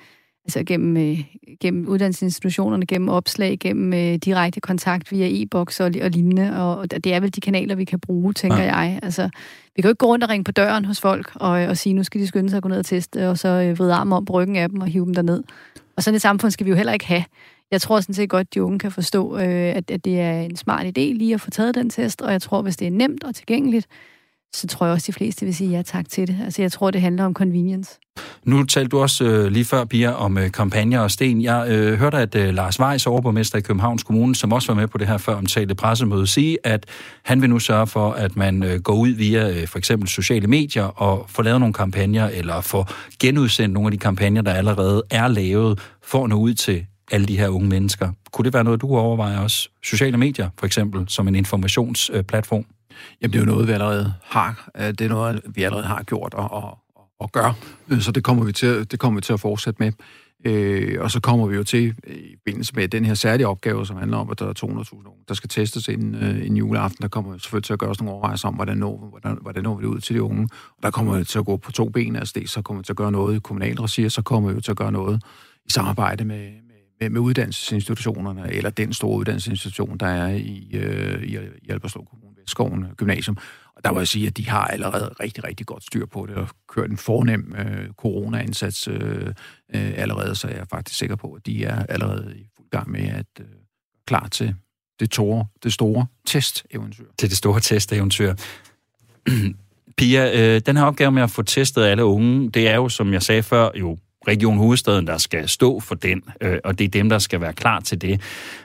[0.45, 1.25] altså gennem, øh,
[1.61, 6.63] gennem uddannelsesinstitutionerne, gennem opslag, gennem øh, direkte kontakt via e-boks og, og lignende.
[6.63, 8.77] Og, og det er vel de kanaler, vi kan bruge, tænker ja.
[8.77, 9.01] jeg.
[9.03, 9.23] Altså,
[9.77, 11.93] vi kan jo ikke gå rundt og ringe på døren hos folk og, og sige,
[11.93, 14.13] nu skal de skynde sig at gå ned og teste, og så øh, vride armen
[14.13, 15.43] om på ryggen af dem og hive dem derned.
[15.97, 17.25] Og sådan et samfund skal vi jo heller ikke have.
[17.71, 20.41] Jeg tror sådan set godt, at de unge kan forstå, øh, at, at det er
[20.41, 22.91] en smart idé lige at få taget den test, og jeg tror, hvis det er
[22.91, 23.87] nemt og tilgængeligt,
[24.55, 26.37] så tror jeg også, de fleste vil sige ja tak til det.
[26.45, 27.99] Altså, jeg tror, det handler om convenience.
[28.45, 31.43] Nu talte du også øh, lige før, Pia, om øh, kampagner og sten.
[31.43, 34.89] Jeg øh, hørte, at øh, Lars Weiss, overborgmester i Københavns Kommune, som også var med
[34.89, 36.87] på det her før omtalte pressemøde, sige, at
[37.25, 40.47] han vil nu sørge for, at man øh, går ud via øh, for eksempel sociale
[40.47, 45.03] medier og får lavet nogle kampagner, eller får genudsendt nogle af de kampagner, der allerede
[45.11, 48.09] er lavet, for at nå ud til alle de her unge mennesker.
[48.33, 49.69] Kunne det være noget, du overvejer også?
[49.83, 52.65] Sociale medier, for eksempel, som en informationsplatform?
[53.21, 54.71] Jamen, det er jo noget, vi allerede har.
[54.77, 56.79] Øh, det er noget, vi allerede har gjort og, og,
[57.21, 57.57] og gør.
[57.89, 59.93] Øh, så det kommer vi til, det kommer vi til at fortsætte med.
[60.45, 63.87] Øh, og så kommer vi jo til, øh, i forbindelse med den her særlige opgave,
[63.87, 67.03] som handler om, at der er 200.000 unge, der skal testes inden øh, en juleaften,
[67.03, 69.63] der kommer vi selvfølgelig til at gøre os nogle overvejelser om, hvordan når, hvordan, hvordan
[69.63, 70.49] når vi det ud til de unge.
[70.77, 72.85] Og der kommer vi til at gå på to ben, altså det, så kommer vi
[72.85, 75.23] til at gøre noget i kommunal regi, og så kommer vi til at gøre noget
[75.65, 76.51] i samarbejde med,
[77.01, 82.22] med, med uddannelsesinstitutionerne, eller den store uddannelsesinstitution, der er i, øh, i, i Alberslev Kommune,
[82.53, 83.37] Skoven Gymnasium.
[83.77, 86.35] Og der må jeg sige, at de har allerede rigtig, rigtig godt styr på det,
[86.35, 89.27] og kørt en fornem øh, corona-indsats øh,
[89.75, 92.91] øh, allerede, så jeg er faktisk sikker på, at de er allerede i fuld gang
[92.91, 93.47] med at øh,
[94.07, 94.55] klar til
[95.01, 97.05] det, tåre, det store testeventyr.
[97.19, 98.35] Til det store testeventyr.
[99.99, 103.13] Pia, øh, den her opgave med at få testet alle unge, det er jo, som
[103.13, 103.99] jeg sagde før, jo
[104.29, 107.53] Region Hovedstaden, der skal stå for den, øh, og det er dem, der skal være
[107.53, 108.21] klar til det.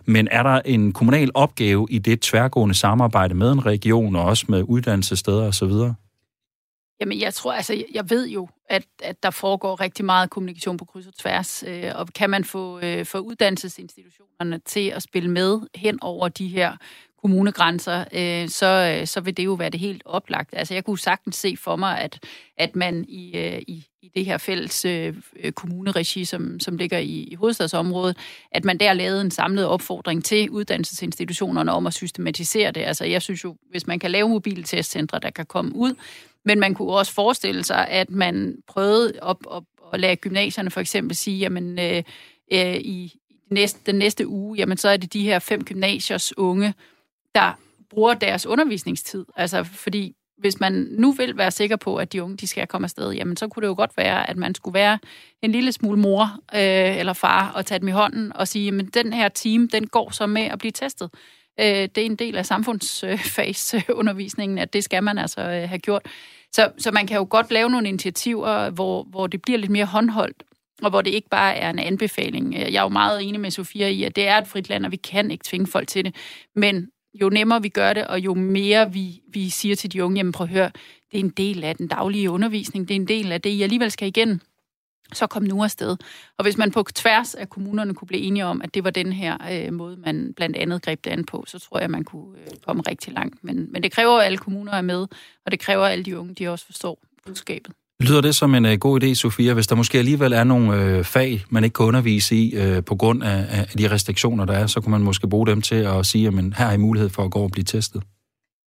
[0.05, 4.45] Men er der en kommunal opgave i det tværgående samarbejde med en region, og også
[4.49, 5.71] med uddannelsessteder osv.?
[6.99, 10.85] Jamen, jeg tror, altså, jeg ved jo, at, at der foregår rigtig meget kommunikation på
[10.85, 15.59] kryds og tværs, øh, og kan man få, øh, få uddannelsesinstitutionerne til at spille med
[15.75, 16.77] hen over de her
[17.21, 20.49] kommunegrænser, øh, så, øh, så vil det jo være det helt oplagt.
[20.53, 22.19] Altså, jeg kunne sagtens se for mig, at,
[22.57, 26.97] at man i, øh, i, i det her fælles øh, øh, kommuneregi, som, som ligger
[26.97, 28.17] i, i hovedstadsområdet,
[28.51, 32.81] at man der lavede en samlet opfordring til uddannelsesinstitutionerne om at systematisere det.
[32.81, 35.93] Altså, jeg synes jo, hvis man kan lave mobile testcentre, der kan komme ud,
[36.45, 40.79] men man kunne også forestille sig, at man prøvede op, op, at lade gymnasierne for
[40.79, 42.03] eksempel sige, jamen øh,
[42.51, 43.13] øh, i
[43.51, 46.73] næste, den næste uge, jamen så er det de her fem gymnasiers unge,
[47.37, 47.51] der
[47.89, 49.25] bruger deres undervisningstid.
[49.35, 52.85] Altså, fordi hvis man nu vil være sikker på, at de unge de skal komme
[52.85, 54.99] afsted, jamen så kunne det jo godt være, at man skulle være
[55.41, 58.85] en lille smule mor øh, eller far og tage dem i hånden og sige, jamen
[58.85, 61.09] den her team, den går så med at blive testet.
[61.59, 66.01] Øh, det er en del af samfundsfagsundervisningen, at det skal man altså øh, have gjort.
[66.51, 69.85] Så, så man kan jo godt lave nogle initiativer, hvor, hvor det bliver lidt mere
[69.85, 70.43] håndholdt,
[70.81, 72.55] og hvor det ikke bare er en anbefaling.
[72.55, 74.91] Jeg er jo meget enig med Sofia i, at det er et frit land, og
[74.91, 76.15] vi kan ikke tvinge folk til det.
[76.55, 80.17] Men jo nemmere vi gør det, og jo mere vi, vi siger til de unge,
[80.17, 80.71] jamen prøv at høre,
[81.11, 83.61] det er en del af den daglige undervisning, det er en del af det, I
[83.61, 84.41] alligevel skal igen,
[85.13, 85.97] så kom nu afsted.
[86.37, 89.13] Og hvis man på tværs af kommunerne kunne blive enige om, at det var den
[89.13, 92.39] her øh, måde, man blandt andet greb det an på, så tror jeg, man kunne
[92.39, 93.43] øh, komme rigtig langt.
[93.43, 95.07] Men, men det kræver, at alle kommuner er med,
[95.45, 97.73] og det kræver, at alle de unge de også forstår budskabet.
[98.01, 101.05] Lyder det som en uh, god idé, Sofia, hvis der måske alligevel er nogle uh,
[101.05, 104.67] fag, man ikke kan undervise i uh, på grund af, af de restriktioner, der er,
[104.67, 107.23] så kunne man måske bruge dem til at sige, at her er I mulighed for
[107.23, 108.03] at gå og blive testet?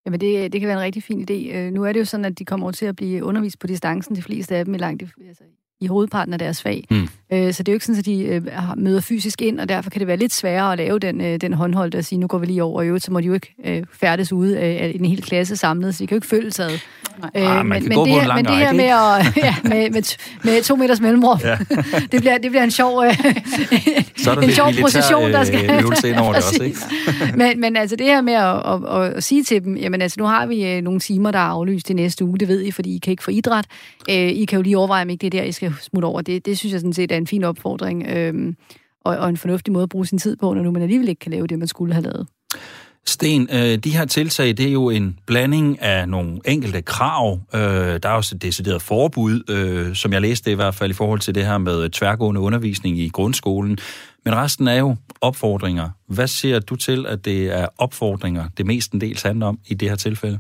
[0.07, 1.59] Jamen, det, det kan være en rigtig fin idé.
[1.59, 4.17] Uh, nu er det jo sådan, at de kommer til at blive undervist på distancen,
[4.17, 5.45] de fleste af dem, i langt altså,
[5.81, 6.87] i hovedparten af deres fag.
[6.91, 7.09] Mm.
[7.33, 8.43] Øh, så det er jo ikke sådan, at de øh,
[8.77, 11.53] møder fysisk ind, og derfor kan det være lidt sværere at lave den, øh, den
[11.53, 13.55] håndholdte og sige, nu går vi lige over, og øvrigt, så må de jo ikke
[13.65, 16.71] øh, færdes ude af en hel klasse samlet, så de kan jo ikke følge sig.
[17.37, 20.63] Øh, ah, men, men, det her, men det her med, at, ja, med, med, med
[20.63, 21.57] to meters mellemrum, ja.
[22.13, 23.15] det, bliver, det bliver en sjov, øh,
[24.17, 25.71] så er der en sjov procession, der skal...
[25.83, 26.79] øvelse ind over det også, ikke?
[27.41, 30.21] men, men altså det her med at, at, at, at sige til dem, jamen altså
[30.21, 32.95] nu har vi nogle timer, der er aflyst i næste uge, det ved I, fordi
[32.95, 33.65] I kan ikke få idræt.
[34.11, 36.21] Øh, I kan jo lige overveje, om ikke det er der, I skal smutte over.
[36.21, 38.55] Det, det synes jeg sådan set er en fin opfordring, øh,
[39.01, 41.19] og, og en fornuftig måde at bruge sin tid på, når nu man alligevel ikke
[41.19, 42.27] kan lave det, man skulle have lavet.
[43.07, 47.41] Sten, øh, de her tiltag, det er jo en blanding af nogle enkelte krav.
[47.55, 50.95] Øh, der er også et decideret forbud, øh, som jeg læste i hvert fald i
[50.95, 53.79] forhold til det her med tværgående undervisning i grundskolen.
[54.25, 55.91] Men resten er jo opfordringer.
[56.07, 59.75] Hvad ser du til, at det er opfordringer, det mest en dels handler om i
[59.75, 60.39] det her tilfælde?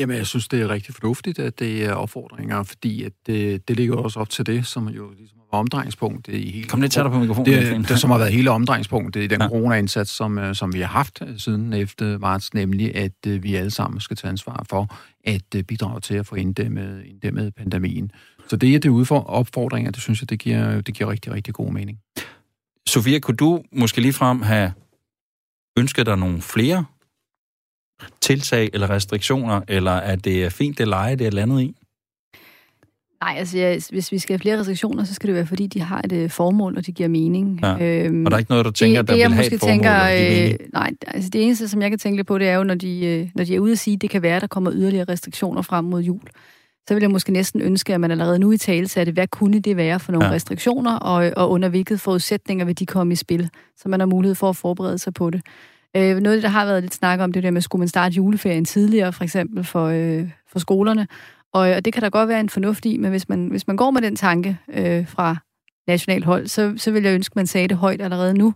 [0.00, 3.76] Jamen, jeg synes, det er rigtig fornuftigt, at det er opfordringer, fordi at det, det
[3.76, 6.68] ligger også op til det, som jo ligesom omdrejningspunktet i hele...
[6.68, 7.52] Kom lidt tættere på mikrofonen.
[7.52, 9.48] Det, det, som har været hele omdrejningspunktet i den ja.
[9.48, 13.70] corona-indsats, som, øh, som vi har haft siden efter marts, nemlig at øh, vi alle
[13.70, 18.12] sammen skal tage ansvar for at øh, bidrage til at få inddæmmet, inddæmmet pandemien.
[18.48, 21.54] Så det er det udfor opfordringer, det synes jeg, det giver, det giver rigtig, rigtig
[21.54, 21.98] god mening.
[22.86, 24.72] Sofia, kunne du måske lige frem have
[25.78, 26.84] ønsket dig nogle flere
[28.20, 31.74] tiltag eller restriktioner, eller er det fint, det leje, det er landet i?
[33.22, 35.80] Nej, altså ja, hvis vi skal have flere restriktioner, så skal det være, fordi de
[35.80, 37.60] har et uh, formål, og de giver mening.
[37.62, 38.04] Ja.
[38.04, 39.72] Øhm, og der er ikke noget, du tænker, det, der det, vil have et formål?
[39.72, 42.74] Tænker, øh, nej, altså det eneste, som jeg kan tænke på, det er jo, når
[42.74, 44.72] de, øh, når de er ude at sige, at det kan være, at der kommer
[44.74, 46.20] yderligere restriktioner frem mod jul.
[46.88, 49.60] Så vil jeg måske næsten ønske, at man allerede nu i tale satte, hvad kunne
[49.60, 50.32] det være for nogle ja.
[50.32, 54.34] restriktioner, og, og under hvilke forudsætninger vil de komme i spil, så man har mulighed
[54.34, 55.40] for at forberede sig på det.
[55.96, 58.64] Øh, noget, der har været lidt snak om, det der med, skulle man starte juleferien
[58.64, 61.06] tidligere, for eksempel for, øh, for skolerne.
[61.52, 63.76] Og, og det kan der godt være en fornuft i, men hvis man, hvis man
[63.76, 65.36] går med den tanke øh, fra
[65.88, 68.54] national hold, så, så vil jeg ønske, at man sagde det højt allerede nu.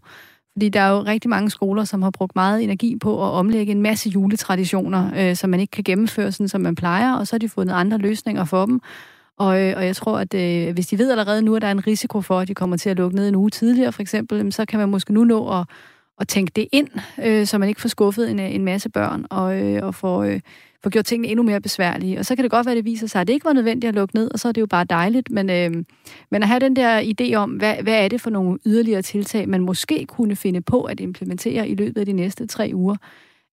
[0.52, 3.72] Fordi der er jo rigtig mange skoler, som har brugt meget energi på at omlægge
[3.72, 7.34] en masse juletraditioner, øh, som man ikke kan gennemføre, sådan som man plejer, og så
[7.34, 8.80] har de fundet andre løsninger for dem.
[9.38, 11.72] Og, øh, og jeg tror, at øh, hvis de ved allerede nu, at der er
[11.72, 14.52] en risiko for, at de kommer til at lukke ned en uge tidligere, for eksempel,
[14.52, 15.66] så kan man måske nu nå at
[16.20, 16.88] at tænke det ind,
[17.24, 20.22] øh, så man ikke får skuffet en, øh, en masse børn og, øh, og får,
[20.22, 20.40] øh,
[20.82, 22.18] får gjort tingene endnu mere besværlige.
[22.18, 23.88] Og så kan det godt være, at det viser sig, at det ikke var nødvendigt
[23.88, 25.30] at lukke ned, og så er det jo bare dejligt.
[25.30, 25.84] Men, øh,
[26.30, 29.48] men at have den der idé om, hvad, hvad er det for nogle yderligere tiltag,
[29.48, 32.96] man måske kunne finde på at implementere i løbet af de næste tre uger,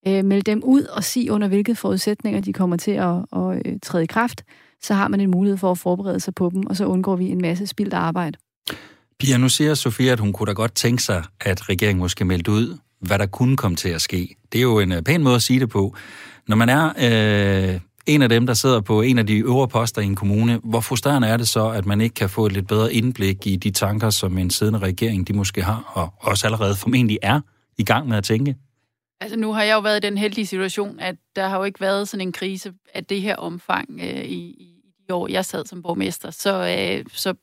[0.07, 3.81] øh, melde dem ud og sige under hvilke forudsætninger de kommer til at, at, at
[3.81, 4.43] træde i kraft,
[4.81, 7.29] så har man en mulighed for at forberede sig på dem, og så undgår vi
[7.29, 8.37] en masse spildt arbejde.
[9.19, 12.51] Pia, nu siger Sofia, at hun kunne da godt tænke sig, at regeringen måske meldte
[12.51, 14.35] ud, hvad der kunne komme til at ske.
[14.51, 15.95] Det er jo en øh, pæn måde at sige det på.
[16.47, 20.01] Når man er øh, en af dem, der sidder på en af de øvre poster
[20.01, 22.67] i en kommune, hvor frustrerende er det så, at man ikke kan få et lidt
[22.67, 26.75] bedre indblik i de tanker, som en siddende regering de måske har, og også allerede
[26.75, 27.41] formentlig er
[27.77, 28.55] i gang med at tænke?
[29.21, 31.81] Altså nu har jeg jo været i den heldige situation, at der har jo ikke
[31.81, 34.75] været sådan en krise af det her omfang øh, i, i
[35.07, 36.31] de år, jeg sad som borgmester.
[36.31, 37.33] Så, øh, så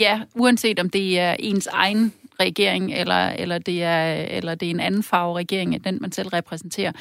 [0.00, 4.70] ja, uanset om det er ens egen regering, eller, eller, det er, eller det er
[4.70, 6.92] en anden farve regering, end den man selv repræsenterer,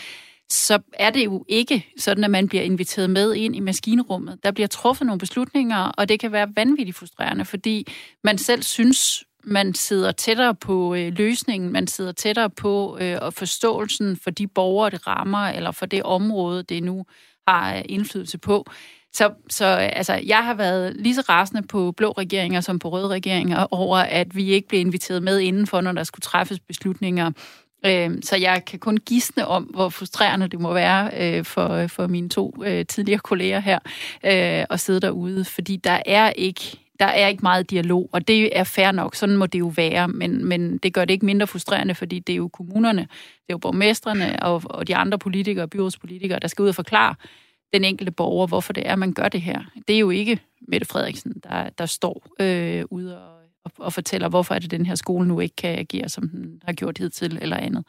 [0.49, 4.39] så er det jo ikke sådan, at man bliver inviteret med ind i maskinrummet.
[4.43, 7.87] Der bliver truffet nogle beslutninger, og det kan være vanvittigt frustrerende, fordi
[8.23, 14.17] man selv synes, man sidder tættere på øh, løsningen, man sidder tættere på øh, forståelsen
[14.17, 17.05] for de borgere, det rammer, eller for det område, det nu
[17.47, 18.65] har øh, indflydelse på.
[19.15, 22.89] Så, så øh, altså, jeg har været lige så rasende på blå regeringer som på
[22.89, 27.31] røde regeringer over, at vi ikke blev inviteret med indenfor, når der skulle træffes beslutninger.
[27.85, 31.89] Øh, så jeg kan kun gisne om, hvor frustrerende det må være øh, for, øh,
[31.89, 33.79] for mine to øh, tidligere kolleger her
[34.23, 38.57] øh, at sidde derude, fordi der er ikke der er ikke meget dialog, og det
[38.59, 41.47] er fair nok, sådan må det jo være, men, men det gør det ikke mindre
[41.47, 45.67] frustrerende, fordi det er jo kommunerne, det er jo borgmestrene og, og de andre politikere,
[45.67, 47.15] byrådspolitikere, der skal ud og forklare,
[47.73, 49.61] den enkelte borger, hvorfor det er, man gør det her.
[49.87, 54.29] Det er jo ikke Mette Frederiksen, der, der står øh, ude og, og, og fortæller,
[54.29, 57.39] hvorfor er det, den her skole nu ikke kan agere, som den har gjort hidtil,
[57.41, 57.83] eller andet.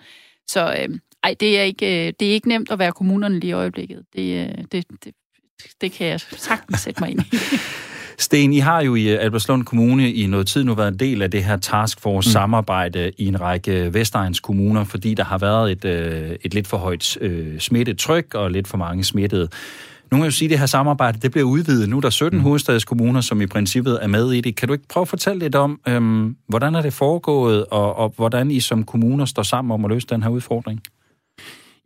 [0.49, 3.51] Så øh, ej, det er, ikke, øh, det er ikke nemt at være kommunerne lige
[3.51, 4.05] i øjeblikket.
[4.17, 5.15] Det, øh, det, det,
[5.81, 7.37] det kan jeg sagtens sætte mig ind i.
[8.19, 11.23] Sten, I har jo i øh, Albertslund Kommune i noget tid nu været en del
[11.23, 13.25] af det her taskforce-samarbejde mm.
[13.25, 17.19] i en række Vestegns kommuner, fordi der har været et, øh, et lidt for højt
[17.21, 19.49] øh, smittetryk og lidt for mange smittede.
[20.11, 21.89] Nu kan jeg jo sige, at det her samarbejde det bliver udvidet.
[21.89, 22.43] Nu er der 17 mm.
[22.43, 24.57] hovedstadskommuner, som i princippet er med i det.
[24.57, 28.13] Kan du ikke prøve at fortælle lidt om, øhm, hvordan er det foregået, og, og
[28.17, 30.81] hvordan I som kommuner står sammen om at løse den her udfordring?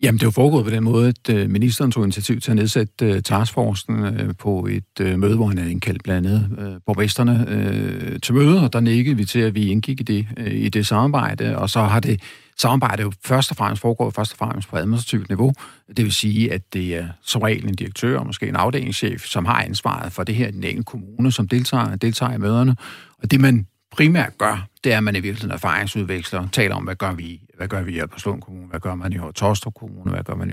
[0.02, 2.56] Jamen, det er jo foregået på den måde, at øh, ministeren tog initiativ til at
[2.56, 8.34] nedsætte øh, taskforcen øh, på et møde, hvor han havde indkaldt blandt andet borgmesterne til
[8.34, 11.70] møde, og der nikkede vi til, at vi indgik i det, i det samarbejde, og
[11.70, 12.20] så har det
[12.58, 15.52] samarbejde jo først og fremmest foregået først og fremmest på administrativt niveau.
[15.96, 19.44] Det vil sige, at det er som regel en direktør og måske en afdelingschef, som
[19.44, 22.76] har ansvaret for det her i den enkelte kommune, som deltager, deltager i møderne.
[23.22, 26.96] Og det man primært gør, det er, at man i virkeligheden erfaringsudveksler, taler om, hvad
[26.96, 30.24] gør vi, hvad gør vi i Alberslund Kommune, hvad gør man i Hortostrup Kommune, hvad
[30.24, 30.52] gør man i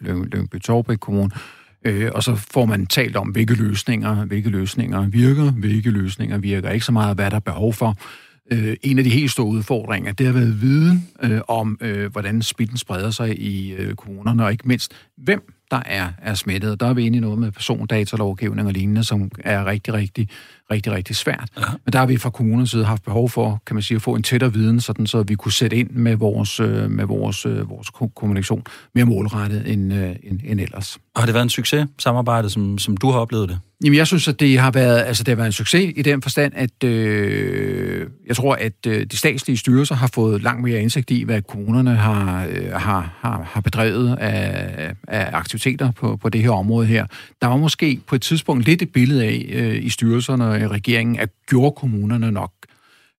[0.00, 1.30] Lyngby Torbæk Kommune,
[1.84, 6.70] øh, og så får man talt om, hvilke løsninger, hvilke løsninger virker, hvilke løsninger virker
[6.70, 7.96] ikke så meget, hvad der er behov for.
[8.52, 12.42] Øh, en af de helt store udfordringer, det har været viden øh, om, øh, hvordan
[12.42, 16.80] smitten spreder sig i øh, kommunerne, og ikke mindst, hvem der er, er smittet.
[16.80, 20.28] Der er vi inde i noget med persondatalovgivning og lignende, som er rigtig, rigtig,
[20.70, 21.48] rigtig, rigtig svært.
[21.56, 21.62] Ja.
[21.84, 24.14] Men der har vi fra kommunens side haft behov for, kan man sige, at få
[24.14, 27.70] en tættere viden, sådan, så vi kunne sætte ind med vores, øh, med vores, øh,
[27.70, 28.62] vores kommunikation
[28.94, 30.98] mere målrettet end, øh, end, end ellers.
[31.14, 33.58] Og har det været en succes, samarbejdet, som, som du har oplevet det?
[33.84, 36.22] Jamen, jeg synes, at det har været, altså, det har været en succes i den
[36.22, 41.10] forstand, at øh, jeg tror, at øh, de statslige styrelser har fået langt mere indsigt
[41.10, 46.42] i, hvad kommunerne har, øh, har, har, har bedrevet af, af aktiviteter på, på det
[46.42, 47.06] her område her.
[47.42, 51.18] Der var måske på et tidspunkt lidt et billede af øh, i styrelserne i regeringen,
[51.18, 52.52] at gjorde kommunerne nok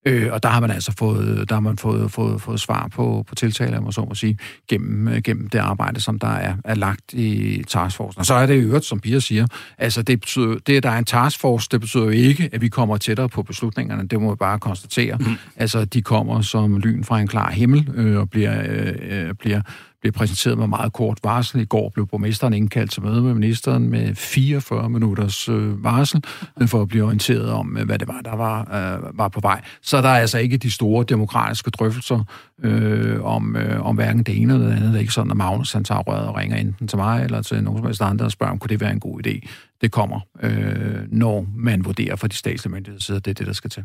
[0.06, 3.26] Øh, og der har man altså fået, der har man fået, fået, fået svar på,
[3.28, 4.38] på tiltaler, må så må sige,
[4.70, 8.20] gennem, øh, gennem det arbejde, som der er, er lagt i taskforcen.
[8.20, 9.48] Og så er det i øvrigt, som Pia siger,
[9.78, 12.68] altså det, betyder, det, at der er en taskforce, det betyder jo ikke, at vi
[12.68, 14.08] kommer tættere på beslutningerne.
[14.08, 15.18] Det må vi bare konstatere.
[15.18, 15.26] Mm.
[15.56, 19.62] Altså, de kommer som lyn fra en klar himmel øh, og bliver, øh, øh bliver
[20.02, 21.62] blev præsenteret med meget kort varsel.
[21.62, 26.24] I går blev borgmesteren indkaldt til møde med ministeren med 44 minutters øh, varsel,
[26.62, 29.40] øh, for at blive orienteret om, øh, hvad det var, der var, øh, var på
[29.40, 29.62] vej.
[29.82, 32.24] Så der er altså ikke de store demokratiske drøftelser
[32.64, 34.90] øh, om, øh, om hverken det ene eller det andet.
[34.90, 37.42] Det er ikke sådan, at Magnus han tager røret og ringer enten til mig eller
[37.42, 39.48] til nogen som helst andre og spørger, om kunne det være en god idé.
[39.82, 43.54] Det kommer, øh, når man vurderer fra de statslige myndigheder side, det er det, der
[43.54, 43.84] skal til.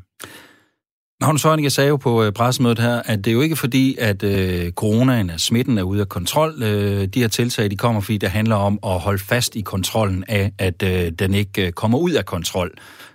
[1.21, 4.23] Magnus Heunicke sagde jo på øh, pressemødet her, at det er jo ikke fordi, at
[4.23, 6.63] øh, coronaen er smitten er ude af kontrol.
[6.63, 10.25] Øh, de her tiltag, de kommer, fordi det handler om at holde fast i kontrollen
[10.29, 12.71] af, at øh, den ikke øh, kommer ud af kontrol.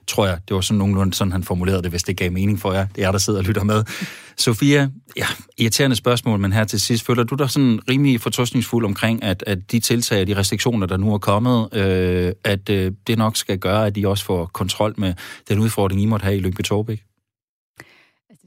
[0.07, 2.73] Tror jeg, det var sådan nogenlunde sådan, han formulerede det, hvis det gav mening for
[2.73, 3.83] jer, det er der sidder og lytter med.
[4.37, 5.25] Sofia, ja,
[5.57, 9.71] irriterende spørgsmål, men her til sidst, føler du dig sådan rimelig fortrøstningsfuld omkring, at, at
[9.71, 13.57] de tiltag og de restriktioner, der nu er kommet, øh, at øh, det nok skal
[13.57, 15.13] gøre, at de også får kontrol med
[15.49, 17.08] den udfordring, I måtte have i Lyngby Torbæk?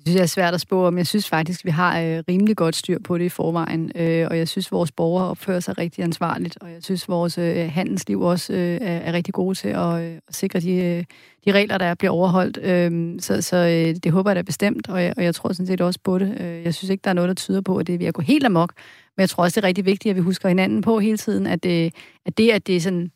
[0.03, 0.99] Det synes jeg er svært at spå om.
[0.99, 3.93] Jeg synes faktisk, vi har øh, rimelig godt styr på det i forvejen.
[3.95, 6.59] Øh, og jeg synes, vores borgere opfører sig rigtig ansvarligt.
[6.61, 10.19] Og jeg synes, vores øh, handelsliv også øh, er, er rigtig gode til at, øh,
[10.29, 11.05] at sikre de, øh,
[11.45, 12.59] de regler, der bliver overholdt.
[12.63, 15.67] Øh, så så øh, det håber jeg da bestemt, og jeg, og jeg tror sådan
[15.67, 16.41] set også på det.
[16.41, 18.15] Øh, jeg synes ikke, der er noget, der tyder på, at det er ved at
[18.15, 18.73] gå helt amok.
[19.17, 21.47] Men jeg tror også, det er rigtig vigtigt, at vi husker hinanden på hele tiden,
[21.47, 21.91] at, øh,
[22.27, 23.11] at det, at det sådan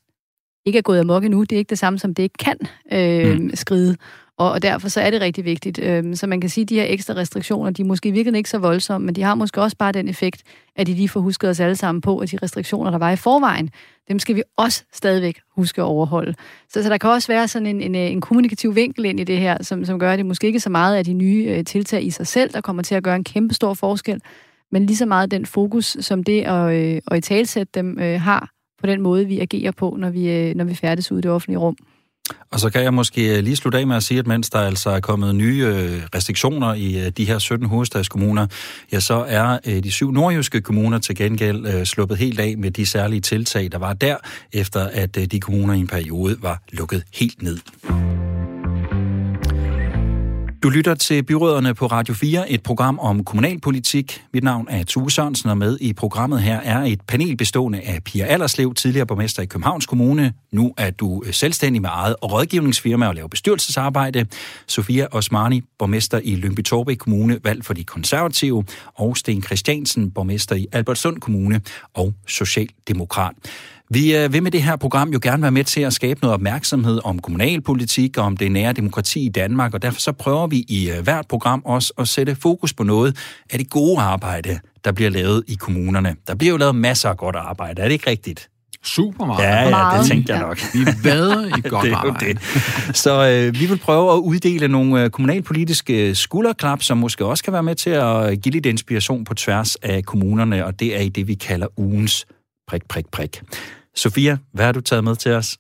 [0.67, 2.59] ikke er gået amok endnu, det er ikke det samme som det ikke kan
[2.93, 3.51] øh, mm.
[3.55, 3.97] skride.
[4.39, 5.79] Og, og derfor så er det rigtig vigtigt.
[5.79, 8.51] Øhm, så man kan sige, at de her ekstra restriktioner, de er måske virkelig ikke
[8.51, 10.43] så voldsomme, men de har måske også bare den effekt,
[10.77, 13.17] at de lige får husket os alle sammen på, at de restriktioner, der var i
[13.17, 13.71] forvejen,
[14.09, 16.35] dem skal vi også stadigvæk huske at overholde.
[16.69, 19.25] Så, så der kan også være sådan en, en, øh, en kommunikativ vinkel ind i
[19.25, 21.65] det her, som, som gør, at det måske ikke så meget af de nye øh,
[21.65, 24.21] tiltag i sig selv, der kommer til at gøre en kæmpe stor forskel,
[24.73, 28.21] men lige så meget den fokus, som det at, øh, at i talsætte dem øh,
[28.21, 31.23] har på den måde, vi agerer på, når vi, øh, når vi færdes ud i
[31.23, 31.77] det offentlige rum.
[32.51, 34.59] Og så kan jeg måske øh, lige slutte af med at sige, at mens der
[34.59, 38.47] altså er kommet nye øh, restriktioner i øh, de her 17 hovedstadskommuner,
[38.93, 43.21] ja, så er de syv nordjyske kommuner til gengæld sluppet helt af med de særlige
[43.21, 44.17] tiltag, der var der,
[44.53, 47.59] efter at de kommuner i en periode var lukket helt ned.
[50.67, 54.23] Du lytter til Byråderne på Radio 4, et program om kommunalpolitik.
[54.33, 58.05] Mit navn er Tue Sørensen, og med i programmet her er et panel bestående af
[58.05, 60.33] Pia Allerslev, tidligere borgmester i Københavns Kommune.
[60.53, 64.27] Nu er du øh, selvstændig med eget og rådgivningsfirma og laver bestyrelsesarbejde.
[64.67, 68.65] Sofia Osmani, borgmester i Lyngby Torbæk Kommune, valgt for de konservative.
[68.95, 71.61] Og Sten Christiansen, borgmester i Albertslund Kommune
[71.95, 73.35] og Socialdemokrat.
[73.91, 76.35] Vi øh, vil med det her program jo gerne være med til at skabe noget
[76.35, 80.65] opmærksomhed om kommunalpolitik og om det nære demokrati i Danmark, og derfor så prøver vi
[80.69, 83.17] i øh, hvert program også at sætte fokus på noget
[83.51, 86.17] af det gode arbejde, der bliver lavet i kommunerne.
[86.27, 88.49] Der bliver jo lavet masser af godt arbejde, er det ikke rigtigt?
[88.85, 89.43] Super meget.
[89.43, 90.59] Ja, ja, det tænkte jeg nok.
[90.75, 92.27] Vi vader i godt det er arbejde.
[92.27, 92.97] Det.
[92.97, 97.53] Så øh, vi vil prøve at uddele nogle øh, kommunalpolitiske skulderklap, som måske også kan
[97.53, 101.09] være med til at give lidt inspiration på tværs af kommunerne, og det er i
[101.09, 102.27] det, vi kalder ugens
[102.69, 103.43] prik, prik, prik.
[103.97, 105.57] Sofia, hvad har du taget med til os?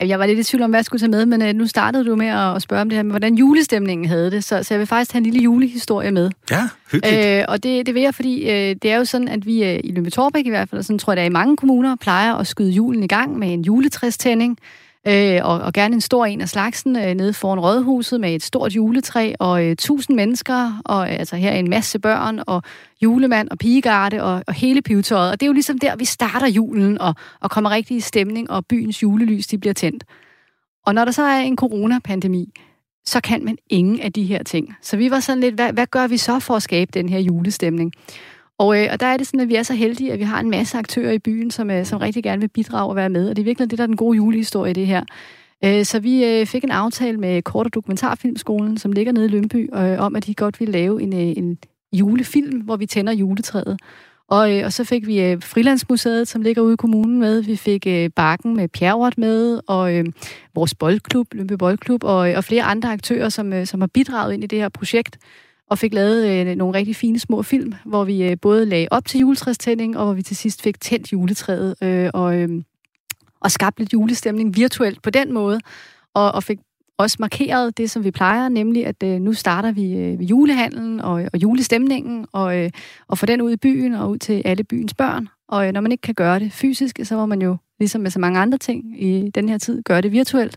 [0.00, 2.04] Jeg var lidt i tvivl om, hvad jeg skulle tage med, men uh, nu startede
[2.04, 4.78] du med at spørge om det her med, hvordan julestemningen havde det, så, så jeg
[4.78, 6.30] vil faktisk have en lille julehistorie med.
[6.50, 7.42] Ja, hyggeligt.
[7.42, 9.80] Uh, og det, det vil jeg, fordi uh, det er jo sådan, at vi uh,
[9.84, 11.96] i Lønby Torbæk i hvert fald, og sådan tror jeg, det er i mange kommuner,
[11.96, 14.58] plejer at skyde julen i gang med en juletræstænding
[15.08, 18.42] øh, og, og gerne en stor en af slagsen øh, nede foran Rådhuset med et
[18.42, 22.62] stort juletræ og øh, tusind mennesker, og øh, altså her en masse børn og
[23.02, 25.30] julemand og pigegarde og, og hele pivetøjet.
[25.30, 28.50] Og det er jo ligesom der, vi starter julen og, og kommer rigtig i stemning,
[28.50, 30.04] og byens julelys de bliver tændt.
[30.86, 32.52] Og når der så er en coronapandemi,
[33.04, 34.76] så kan man ingen af de her ting.
[34.82, 37.18] Så vi var sådan lidt, hvad, hvad gør vi så for at skabe den her
[37.18, 37.92] julestemning?
[38.58, 40.40] Og, øh, og der er det sådan, at vi er så heldige, at vi har
[40.40, 43.30] en masse aktører i byen, som, øh, som rigtig gerne vil bidrage og være med.
[43.30, 45.04] Og det er virkelig det, der er den gode julehistorie i det her.
[45.64, 49.28] Øh, så vi øh, fik en aftale med Kort- og Dokumentarfilmskolen, som ligger nede i
[49.28, 51.58] Lønby, øh, om at de godt vil lave en, øh, en
[51.92, 53.78] julefilm, hvor vi tænder juletræet.
[54.28, 57.42] Og, øh, og så fik vi øh, Frilandsmuseet, som ligger ude i kommunen med.
[57.42, 60.04] Vi fik øh, Bakken med Pjerrot med, og øh,
[60.54, 64.34] vores boldklub, Lønby Boldklub, og, øh, og flere andre aktører, som, øh, som har bidraget
[64.34, 65.18] ind i det her projekt
[65.70, 69.04] og fik lavet øh, nogle rigtig fine små film, hvor vi øh, både lagde op
[69.04, 72.48] til juletræstænding, og hvor vi til sidst fik tændt juletræet øh, og, øh,
[73.40, 75.60] og skabt lidt julestemning virtuelt på den måde,
[76.14, 76.58] og, og fik
[76.98, 81.12] også markeret det, som vi plejer, nemlig at øh, nu starter vi øh, julehandlen og,
[81.32, 82.70] og julestemningen, og, øh,
[83.08, 85.28] og får den ud i byen og ud til alle byens børn.
[85.48, 88.10] Og øh, når man ikke kan gøre det fysisk, så må man jo, ligesom med
[88.10, 90.56] så mange andre ting i den her tid, gøre det virtuelt.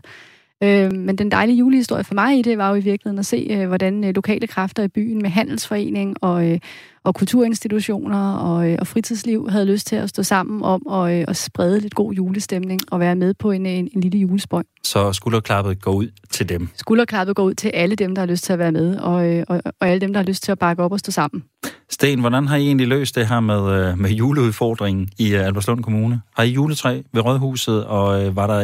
[0.62, 3.46] Øh, men den dejlige julehistorie for mig i det var jo i virkeligheden at se,
[3.50, 6.58] øh, hvordan øh, lokale kræfter i byen med handelsforening og, øh,
[7.04, 11.24] og kulturinstitutioner og, øh, og fritidsliv havde lyst til at stå sammen om at, øh,
[11.28, 14.62] at sprede lidt god julestemning og være med på en, en, en lille julespøj.
[14.84, 16.68] Så skulderklappet går ud til dem?
[16.74, 19.44] Skulderklappet går ud til alle dem, der har lyst til at være med, og, øh,
[19.48, 21.44] og, og alle dem, der har lyst til at bakke op og stå sammen.
[21.90, 25.82] Sten, hvordan har I egentlig løst det her med, øh, med juleudfordringen i øh, Alberslund
[25.82, 26.20] Kommune?
[26.36, 28.60] Har I juletræ ved Rådhuset, og var der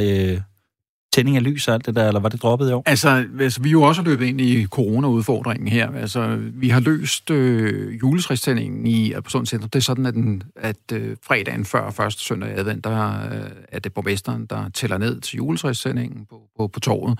[1.16, 2.82] tænding af lys og alt det der, eller var det droppet i år?
[2.86, 5.92] Altså, altså vi er jo også løbet ind i corona-udfordringen her.
[5.92, 9.68] Altså, vi har løst øh, juletræstændingen i Alpersund Center.
[9.68, 13.50] Det er sådan, at, den, at øh, fredagen før første søndag i advent, der øh,
[13.68, 17.18] er det borgmesteren, der tæller ned til juletræstændingen på, på, på torvet.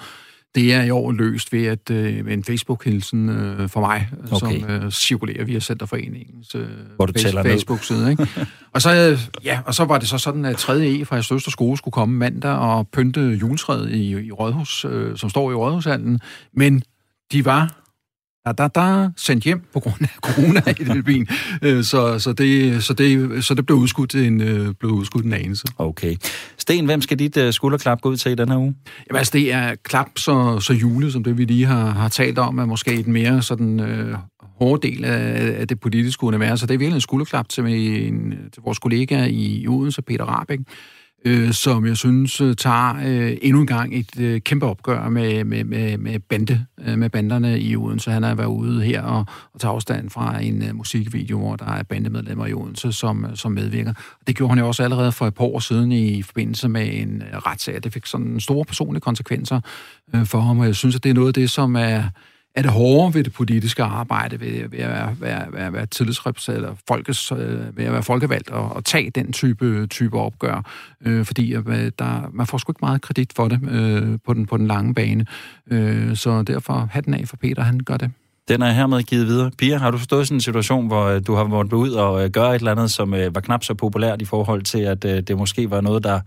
[0.55, 4.61] Det er i år løst ved at øh, en Facebook-hilsen øh, for mig, okay.
[4.61, 8.11] som øh, cirkulerer via Centerforeningens øh, Hvor du Facebook-side.
[8.11, 8.27] Ikke?
[8.75, 10.87] og, så, øh, ja, og så var det så sådan, at 3.
[10.87, 15.31] E fra Øster Skole skulle komme mandag og pynte juletræet i, i Rådhus, øh, som
[15.31, 16.21] står i Rådhushallen.
[16.53, 16.83] Men
[17.33, 17.86] de var
[18.47, 21.29] da, da, da, sendt hjem på grund af corona-epidemien.
[21.63, 25.33] Øh, så, så, det, så, det, så det blev udskudt en, øh, blev udskudt en
[25.33, 25.67] anelse.
[25.79, 26.17] Okay.
[26.59, 28.75] Sten, hvem skal dit uh, skulderklap gå ud til i den her uge?
[29.09, 32.39] Jamen altså, det er klap så, så jule, som det vi lige har, har talt
[32.39, 34.17] om, er måske et mere sådan øh,
[34.61, 36.61] hårde del af, af det politiske univers.
[36.61, 40.63] Så det er virkelig en skulderklap til, en, til vores kollega i Odense, Peter Rabeck,
[41.27, 45.45] øh, som jeg synes øh, tager øh, endnu en gang et øh, kæmpe opgør med,
[45.45, 48.11] med, med, med, bande, øh, med banderne i Odense.
[48.11, 51.73] Han har været ude her og, og tager afstand fra en øh, musikvideo, hvor der
[51.73, 53.93] er bandemedlemmer i Odense, som, øh, som medvirker.
[54.27, 57.23] Det gjorde han jo også allerede for et par år siden i forbindelse med en
[57.23, 57.85] øh, retssag.
[57.85, 59.61] Det fik sådan store personlige konsekvenser
[60.15, 62.03] øh, for ham, og jeg synes, at det er noget af det, som er
[62.57, 66.57] er det hårdere ved det politiske arbejde, ved, ved at være, være, være, være tillidsrepræsentant,
[66.57, 70.62] eller folkes, øh, ved at være folkevalgt og, og tage den type, type opgør,
[71.07, 74.47] øh, fordi øh, der, man får sgu ikke meget kredit for det øh, på, den,
[74.47, 75.27] på den lange bane.
[75.71, 78.11] Øh, så derfor hatten af for Peter, han gør det.
[78.49, 79.51] Den er hermed givet videre.
[79.59, 82.31] Pia, har du forstået sådan en situation, hvor øh, du har måttet ud og øh,
[82.31, 85.37] gøre et eller andet, som øh, var knap så populært i forhold til, at det
[85.37, 86.21] måske var noget, der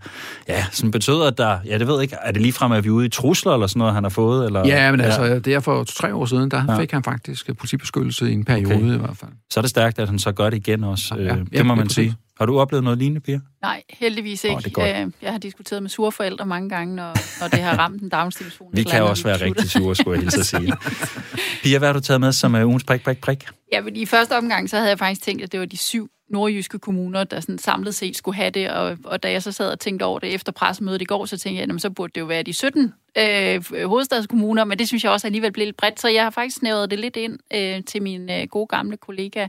[0.48, 2.84] ja, sådan betød, at der, ja, det ved jeg ikke, er det lige frem, at
[2.84, 4.46] vi er ude i trusler eller sådan noget, han har fået?
[4.46, 4.66] Eller?
[4.66, 6.78] Ja, men altså, det er for tre år siden, der ja.
[6.78, 8.94] fik han faktisk politibeskyttelse i en periode okay.
[8.94, 9.30] i hvert fald.
[9.50, 11.14] Så er det stærkt, at han så gør det igen også.
[11.18, 11.30] Ja, ja.
[11.30, 12.16] Det må ja, man sige.
[12.40, 13.40] Har du oplevet noget lignende, Pia?
[13.62, 14.56] Nej, heldigvis ikke.
[14.56, 15.14] Oh, det er godt.
[15.22, 18.70] Jeg har diskuteret med sure forældre mange gange, når, når det har ramt en daginstitution.
[18.72, 20.72] Vi kan også være rigtig sure, skulle jeg hilse at sige.
[21.62, 23.44] Pia, hvad har du taget med som uh, ugens prik, prik, prik?
[23.72, 26.10] Ja, men i første omgang, så havde jeg faktisk tænkt, at det var de syv
[26.30, 29.70] nordjyske kommuner, der sådan samlet set skulle have det, og, og da jeg så sad
[29.70, 32.20] og tænkte over det efter pressemødet i går, så tænkte jeg, at så burde det
[32.20, 36.00] jo være de 17 øh, hovedstadskommuner, men det synes jeg også alligevel blev lidt bredt,
[36.00, 39.46] så jeg har faktisk snævret det lidt ind øh, til min øh, gode gamle kollega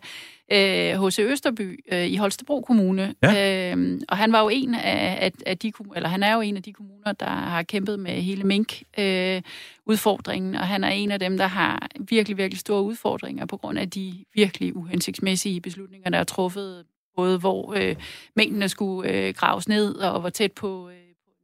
[0.51, 1.19] øh, H.C.
[1.19, 3.15] Østerby øh, i Holstebro Kommune.
[3.23, 3.71] Ja.
[3.71, 6.57] Øh, og han var jo en af, af, af de eller han er jo en
[6.57, 9.41] af de kommuner, der har kæmpet med hele mink øh,
[9.85, 13.79] udfordringen, og han er en af dem, der har virkelig, virkelig store udfordringer på grund
[13.79, 17.95] af de virkelig uhensigtsmæssige beslutninger, der er truffet, både hvor øh,
[18.35, 21.00] mængdene skulle øh, graves ned, og hvor tæt på øh,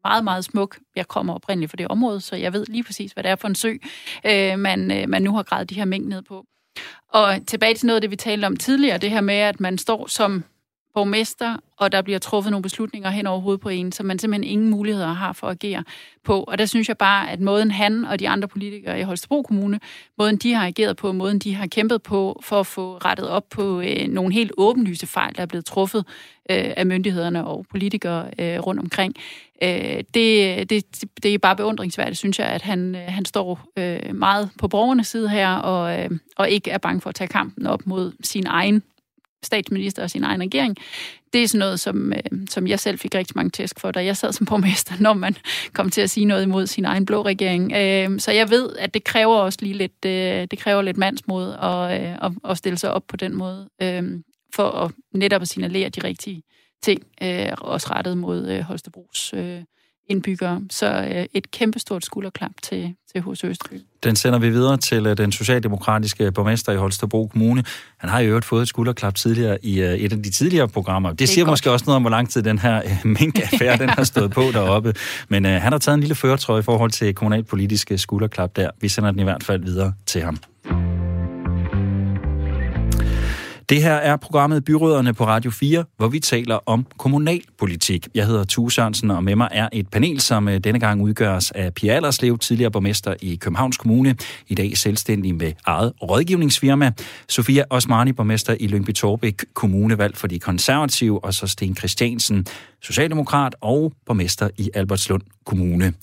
[0.08, 0.78] meget, meget smuk.
[0.96, 3.48] Jeg kommer oprindeligt fra det område, så jeg ved lige præcis, hvad det er for
[3.48, 3.74] en sø,
[4.26, 6.46] øh, man, øh, man nu har gravet de her mængder ned på.
[7.10, 9.78] Og tilbage til noget af det, vi talte om tidligere, det her med, at man
[9.78, 10.44] står som
[10.98, 14.52] borgmester, og der bliver truffet nogle beslutninger hen over hovedet på en, som man simpelthen
[14.52, 15.84] ingen muligheder har for at agere
[16.24, 16.44] på.
[16.44, 19.80] Og der synes jeg bare, at måden han og de andre politikere i Holstebro Kommune,
[20.18, 23.50] måden de har ageret på, måden de har kæmpet på for at få rettet op
[23.50, 26.06] på øh, nogle helt åbenlyse fejl, der er blevet truffet
[26.50, 29.16] øh, af myndighederne og politikere øh, rundt omkring,
[29.64, 30.84] øh, det, det,
[31.24, 35.08] det er bare beundringsværdigt, synes jeg, at han, øh, han står øh, meget på borgernes
[35.08, 38.48] side her, og, øh, og ikke er bange for at tage kampen op mod sin
[38.48, 38.84] egen
[39.44, 40.76] statsminister og sin egen regering.
[41.34, 44.06] Det er sådan noget, som, øh, som jeg selv fik rigtig mange tæsk for, da
[44.06, 45.36] jeg sad som borgmester, når man
[45.74, 47.72] kom til at sige noget imod sin egen blå regering.
[47.76, 51.54] Øh, så jeg ved, at det kræver også lige lidt, øh, det kræver lidt mandsmod
[51.54, 54.04] at, øh, at, at stille sig op på den måde, øh,
[54.56, 56.44] for at netop at signalere de rigtige
[56.84, 59.62] ting, øh, også rettet mod øh, Holstebros øh,
[60.10, 60.62] indbyggere.
[60.70, 63.44] Så øh, et kæmpestort skulderklap til, til H.C.
[63.44, 63.82] Østerby.
[64.04, 67.64] Den sender vi videre til øh, den socialdemokratiske borgmester i Holstebro Kommune.
[67.98, 71.10] Han har jo øvrigt fået et skulderklap tidligere i øh, et af de tidligere programmer.
[71.10, 71.52] Det, det siger godt.
[71.52, 74.42] måske også noget om, hvor lang tid den her øh, mink-affære den har stået på
[74.54, 74.94] deroppe.
[75.30, 78.70] Men øh, han har taget en lille føretrøje i forhold til kommunalpolitiske skulderklap der.
[78.82, 80.38] Vi sender den i hvert fald videre til ham.
[83.70, 88.08] Det her er programmet Byråderne på Radio 4, hvor vi taler om kommunalpolitik.
[88.16, 91.52] Jeg hedder Tue Sørensen, og med mig er et panel, som øh, denne gang udgøres
[91.52, 94.16] af Pia Allerslev, tidligere borgmester i Københavns Kommune,
[94.48, 96.92] i dag selvstændig med eget rådgivningsfirma.
[97.30, 102.46] Sofia Osmani, borgmester i Lyngby Torbæk Kommune, valgt for de konservative, og så Sten Christiansen,
[102.82, 105.94] socialdemokrat og borgmester i Albertslund Kommune.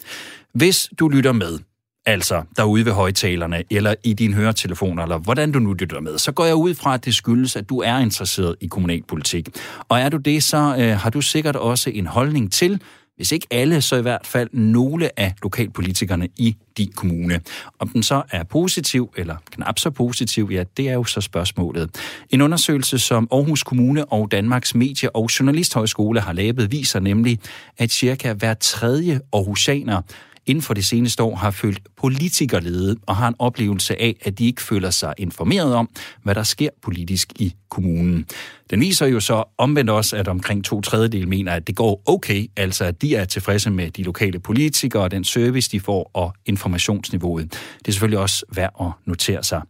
[0.55, 1.59] Hvis du lytter med,
[2.07, 6.33] altså derude ved højtalerne, eller i dine høretelefoner, eller hvordan du nu lytter med, så
[6.33, 9.49] går jeg ud fra, at det skyldes, at du er interesseret i kommunalpolitik.
[9.89, 12.81] Og er du det, så øh, har du sikkert også en holdning til,
[13.17, 17.41] hvis ikke alle, så i hvert fald nogle af lokalpolitikerne i din kommune.
[17.79, 21.91] Om den så er positiv eller knap så positiv, ja, det er jo så spørgsmålet.
[22.31, 27.39] En undersøgelse, som Aarhus Kommune og Danmarks Medie- og Journalisthøjskole har lavet, viser nemlig,
[27.79, 30.03] at cirka hver tredje aarhusianer
[30.47, 34.47] inden for det seneste år har følt politikerlede og har en oplevelse af, at de
[34.47, 35.91] ikke føler sig informeret om,
[36.23, 38.27] hvad der sker politisk i kommunen.
[38.71, 42.47] Den viser jo så omvendt også, at omkring to tredjedel mener, at det går okay,
[42.57, 46.35] altså at de er tilfredse med de lokale politikere og den service, de får og
[46.47, 47.51] informationsniveauet.
[47.79, 49.63] Det er selvfølgelig også værd at notere sig.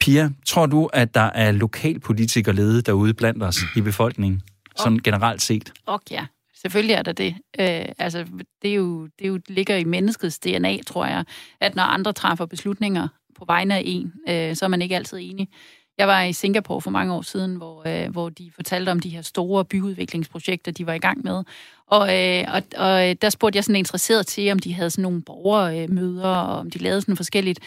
[0.00, 4.42] Pia, tror du, at der er lokalpolitikerlede derude blandt os i befolkningen,
[4.76, 5.72] sådan generelt set?
[5.86, 6.26] Okay, ja.
[6.62, 7.34] Selvfølgelig er der det.
[7.60, 8.24] Øh, altså,
[8.62, 11.24] det, er jo, det er jo, ligger i menneskets DNA, tror jeg,
[11.60, 15.18] at når andre træffer beslutninger på vegne af en, øh, så er man ikke altid
[15.20, 15.48] enig.
[15.98, 19.08] Jeg var i Singapore for mange år siden, hvor, øh, hvor de fortalte om de
[19.08, 21.44] her store byudviklingsprojekter, de var i gang med.
[21.86, 25.02] Og, øh, og, og øh, der spurgte jeg sådan interesseret til, om de havde sådan
[25.02, 27.60] nogle borgermøder, og om de lavede sådan forskelligt.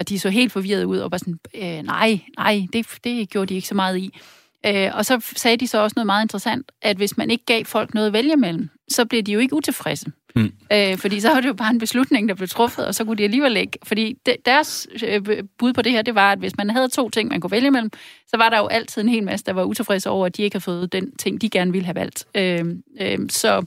[0.00, 3.46] Og de så helt forvirret ud og var sådan, øh, nej, nej, det, det gjorde
[3.46, 4.18] de ikke så meget i.
[4.66, 7.64] Øh, og så sagde de så også noget meget interessant, at hvis man ikke gav
[7.64, 10.12] folk noget at vælge mellem, så blev de jo ikke utilfredse.
[10.36, 10.52] Mm.
[10.72, 13.16] Øh, fordi så var det jo bare en beslutning, der blev truffet, og så kunne
[13.16, 13.78] de alligevel ikke.
[13.82, 15.22] Fordi de, deres øh,
[15.58, 17.70] bud på det her, det var, at hvis man havde to ting, man kunne vælge
[17.70, 17.90] mellem,
[18.26, 20.54] så var der jo altid en hel masse, der var utilfredse over, at de ikke
[20.54, 22.26] har fået den ting, de gerne ville have valgt.
[22.34, 22.64] Øh,
[23.00, 23.64] øh, så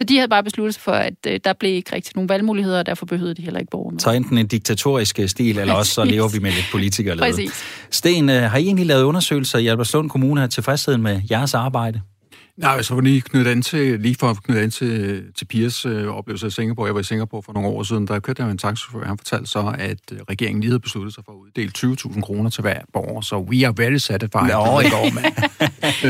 [0.00, 2.78] så de havde bare besluttet sig for, at øh, der blev ikke rigtig nogen valgmuligheder,
[2.78, 4.00] og derfor behøvede de heller ikke borgerne.
[4.00, 7.16] Så enten en diktatorisk stil, eller også så lever vi med lidt politikere.
[7.16, 7.64] Præcis.
[7.90, 12.00] Sten, øh, har I egentlig lavet undersøgelser i Albertslund Kommune af tilfredsheden med jeres arbejde?
[12.60, 15.86] Nej, så var lige knyttet an til, lige for at knytte an til, til Piers
[15.86, 16.86] øh, oplevelse i Singapore.
[16.86, 19.06] Jeg var i Singapore for nogle år siden, der kørte jeg med en taxachauffør.
[19.06, 22.50] Han fortalte så, at øh, regeringen lige havde besluttet sig for at uddele 20.000 kroner
[22.50, 23.20] til hver borger.
[23.20, 24.42] Så we are very satisfied.
[24.42, 25.24] Nå, det går, man.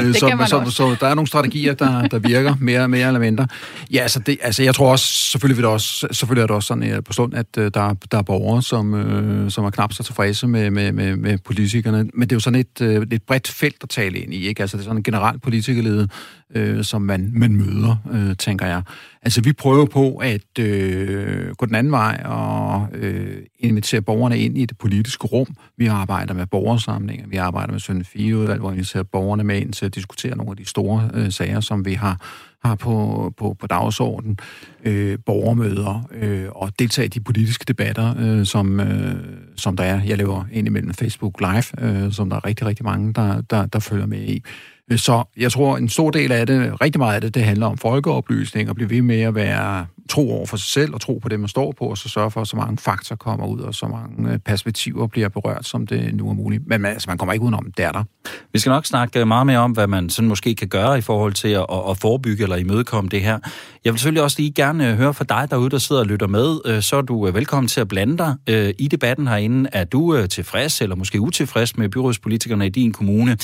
[0.07, 3.21] Øh, så, så, så, så, der er nogle strategier, der, der virker mere, mere eller
[3.21, 3.47] mindre.
[3.93, 6.67] Ja, altså, det, altså jeg tror også, selvfølgelig, vil det også, selvfølgelig er det også
[6.67, 9.93] sådan uh, på stund, at uh, der, der er borgere, som, uh, som er knap
[9.93, 12.11] så tilfredse med, med, med, med politikerne.
[12.15, 14.49] Men det er jo sådan et, uh, et bredt felt at tale ind i.
[14.49, 14.61] Ikke?
[14.61, 16.09] Altså, det er sådan en generelt politikerlede
[16.55, 18.83] øh, som man, man møder, øh, tænker jeg.
[19.23, 24.59] Altså, vi prøver på at øh, gå den anden vej og øh, invitere borgerne ind
[24.59, 25.47] i det politiske rum.
[25.77, 29.73] Vi arbejder med borgersamlinger, vi arbejder med Sønne Fieudvalg, hvor vi inviterer borgerne med ind
[29.73, 33.57] til at diskutere nogle af de store øh, sager, som vi har har på, på,
[33.61, 34.39] på dagsordenen,
[34.85, 39.15] øh, borgermøder øh, og deltage i de politiske debatter, øh, som, øh,
[39.57, 40.01] som der er.
[40.03, 43.79] Jeg laver indimellem Facebook Live, øh, som der er rigtig, rigtig mange, der, der, der
[43.79, 44.43] følger med i.
[44.91, 47.67] Øh, så jeg tror, en stor del af det, rigtig meget af det, det handler
[47.67, 51.19] om folkeoplysning og blive ved med at være tro over for sig selv og tro
[51.19, 53.61] på det, man står på, og så sørge for, at så mange fakta kommer ud,
[53.61, 56.63] og så mange øh, perspektiver bliver berørt, som det nu er muligt.
[56.67, 58.05] Men altså, man kommer ikke udenom, det er der.
[58.53, 61.01] Vi skal nok snakke øh, meget mere om, hvad man sådan måske kan gøre i
[61.01, 63.39] forhold til at, at forebygge eller imødekomme det her.
[63.85, 66.83] Jeg vil selvfølgelig også lige gerne høre fra dig derude, der sidder og lytter med.
[66.83, 68.35] Så er du velkommen til at blande dig
[68.79, 69.71] i debatten herinde.
[69.73, 73.37] Er du tilfreds eller måske utilfreds med byrådspolitikerne i din kommune?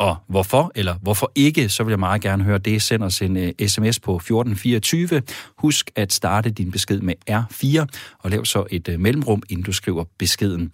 [0.00, 2.82] Og hvorfor eller hvorfor ikke, så vil jeg meget gerne høre det.
[2.82, 5.22] Send os en øh, uh, sms på 1424.
[5.58, 7.86] Husk at starte din besked med R4,
[8.18, 10.72] og lav så et uh, mellemrum, inden du skriver beskeden.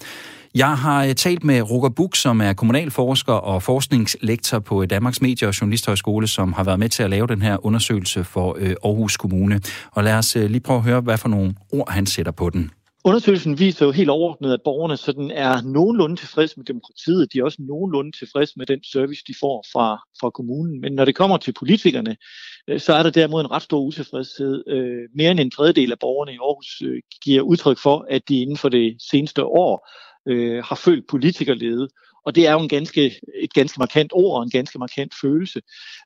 [0.55, 5.49] Jeg har uh, talt med Roger Buk, som er kommunalforsker og forskningslektor på Danmarks Medie-
[5.49, 9.17] og Journalisthøjskole, som har været med til at lave den her undersøgelse for uh, Aarhus
[9.17, 9.61] Kommune.
[9.93, 12.51] Og lad os uh, lige prøve at høre, hvad for nogle ord han sætter på
[12.51, 12.71] den.
[13.07, 17.33] Undersøgelsen viser jo helt overordnet, at borgerne sådan er nogenlunde tilfreds med demokratiet.
[17.33, 20.81] De er også nogenlunde tilfreds med den service, de får fra, fra kommunen.
[20.81, 22.17] Men når det kommer til politikerne,
[22.69, 24.65] øh, så er der derimod en ret stor utilfredshed.
[24.69, 28.41] Øh, mere end en tredjedel af borgerne i Aarhus øh, giver udtryk for, at de
[28.43, 29.89] inden for det seneste år
[30.61, 31.89] har følt politikerlede
[32.27, 35.61] og det er jo en ganske, et ganske markant ord og en ganske markant følelse.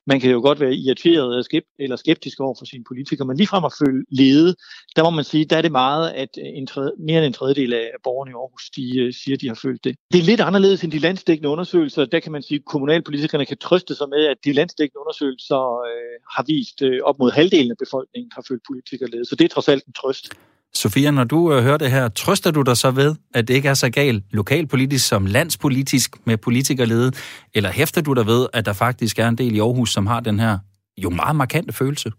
[0.07, 1.45] Man kan jo godt være irriteret
[1.79, 4.55] eller skeptisk over for sine politikere, men ligefrem at føle lede,
[4.95, 7.73] der må man sige, der er det meget, at en tredje, mere end en tredjedel
[7.73, 9.95] af borgerne i Aarhus, de øh, siger, at de har følt det.
[10.13, 12.05] Det er lidt anderledes end de landsdækkende undersøgelser.
[12.05, 16.17] Der kan man sige, at kommunalpolitikerne kan trøste sig med, at de landsdækkende undersøgelser øh,
[16.35, 19.25] har vist øh, op mod halvdelen af befolkningen har følt politikerlede.
[19.25, 20.25] Så det er trods alt en trøst.
[20.73, 23.69] Sofia, når du øh, hører det her, trøster du dig så ved, at det ikke
[23.69, 27.11] er så galt lokalpolitisk som landspolitisk med politikerlede,
[27.53, 30.19] eller hæfter du dig ved, at der faktisk er en del i Aarhus, som har
[30.19, 30.57] den her
[30.97, 32.11] jo meget markante følelse?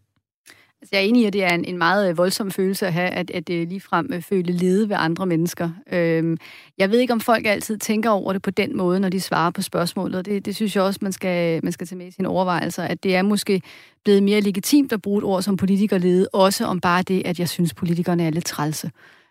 [0.82, 2.92] Altså, jeg er enig i, at det er en, en meget øh, voldsom følelse at
[2.92, 5.70] have, at, at det ligefrem øh, føle lede ved andre mennesker.
[5.92, 6.36] Øhm,
[6.78, 9.50] jeg ved ikke, om folk altid tænker over det på den måde, når de svarer
[9.50, 10.26] på spørgsmålet.
[10.26, 13.02] Det, det synes jeg også, man skal, man skal tage med i sine overvejelser, at
[13.02, 13.62] det er måske
[14.04, 17.48] blevet mere legitimt at bruge et ord som politikerlede, også om bare det, at jeg
[17.48, 18.90] synes, politikerne er lidt trælse.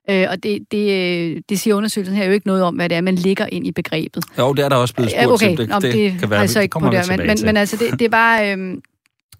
[0.09, 2.97] Øh, og det, det, øh, det siger undersøgelsen her jo ikke noget om, hvad det
[2.97, 4.23] er, man ligger ind i begrebet.
[4.37, 5.57] Jo, det er der også blevet spurgt okay, til.
[5.57, 8.05] Det, det, det kan være, så ikke på det, men, men, men altså, det, det
[8.05, 8.57] er bare...
[8.57, 8.77] Øh,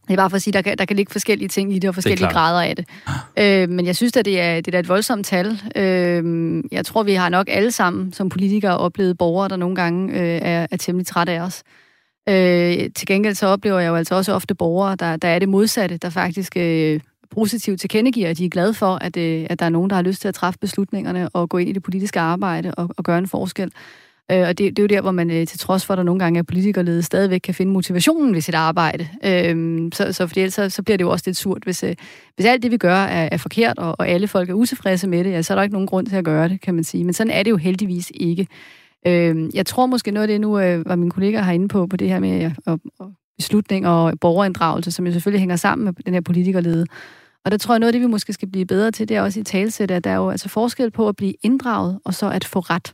[0.08, 1.88] det er bare for at sige, der kan, der kan ligge forskellige ting i det,
[1.88, 2.86] og forskellige det grader af det.
[3.40, 5.62] Øh, men jeg synes at det er, det er et voldsomt tal.
[5.76, 10.14] Øh, jeg tror, vi har nok alle sammen som politikere oplevet borgere, der nogle gange
[10.14, 11.64] øh, er, er temmelig trætte af os.
[12.30, 15.50] Øh, til gengæld så oplever jeg jo altså også ofte borgere, der, der er det
[15.50, 17.00] modsatte, der faktisk øh,
[17.32, 20.04] positivt tilkendegiver, at de er glade for, at, øh, at der er nogen, der har
[20.04, 23.18] lyst til at træffe beslutningerne og gå ind i det politiske arbejde og, og gøre
[23.18, 23.72] en forskel.
[24.32, 26.04] Øh, og det, det er jo der, hvor man øh, til trods for, at der
[26.04, 29.08] nogle gange er politikerlede, stadigvæk kan finde motivationen ved sit arbejde.
[29.26, 31.64] Øh, så, så, fordi ellers, så, så bliver det jo også lidt surt.
[31.64, 31.96] Hvis, øh,
[32.36, 35.24] hvis alt det, vi gør, er, er forkert, og, og alle folk er utilfredse med
[35.24, 37.04] det, ja, så er der ikke nogen grund til at gøre det, kan man sige.
[37.04, 38.48] Men sådan er det jo heldigvis ikke.
[39.08, 41.88] Øh, jeg tror måske noget af det nu, øh, var mine kollegaer har inde på,
[41.88, 42.80] på det her med og,
[43.38, 46.86] beslutning og borgerinddragelse, som jo selvfølgelig hænger sammen med den her politikerlede.
[47.46, 49.22] Og der tror jeg, noget af det, vi måske skal blive bedre til, det er
[49.22, 52.30] også i talsæt, at der er jo altså forskel på at blive inddraget, og så
[52.30, 52.94] at få ret.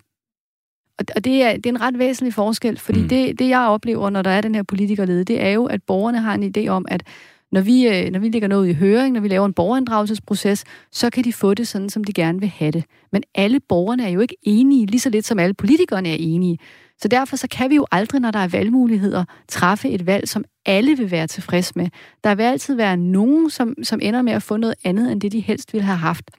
[1.15, 3.09] Og det er, det er en ret væsentlig forskel, fordi mm.
[3.09, 6.19] det, det, jeg oplever, når der er den her politikerlede, det er jo, at borgerne
[6.19, 7.03] har en idé om, at
[7.51, 11.09] når vi, øh, når vi lægger noget i høring, når vi laver en borgerinddragelsesproces, så
[11.09, 12.83] kan de få det sådan, som de gerne vil have det.
[13.11, 16.57] Men alle borgerne er jo ikke enige, lige så lidt som alle politikerne er enige.
[17.01, 20.45] Så derfor så kan vi jo aldrig, når der er valgmuligheder, træffe et valg, som
[20.65, 21.87] alle vil være tilfreds med.
[22.23, 25.31] Der vil altid være nogen, som, som ender med at få noget andet, end det
[25.31, 26.31] de helst ville have haft.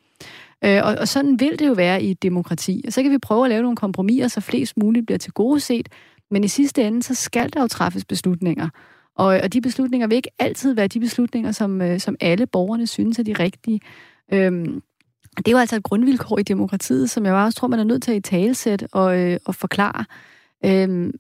[0.65, 2.85] Øh, og, og sådan vil det jo være i et demokrati.
[2.87, 5.61] Og så kan vi prøve at lave nogle kompromiser, så flest muligt bliver til gode
[5.61, 5.89] set.
[6.31, 8.69] Men i sidste ende, så skal der jo træffes beslutninger.
[9.17, 12.87] Og, og de beslutninger vil ikke altid være de beslutninger, som, øh, som alle borgerne
[12.87, 13.81] synes er de rigtige.
[14.33, 14.83] Øhm,
[15.37, 18.03] det er jo altså et grundvilkår i demokratiet, som jeg også tror, man er nødt
[18.03, 20.05] til at i talesætte og, øh, og forklare.
[20.65, 21.13] Øhm,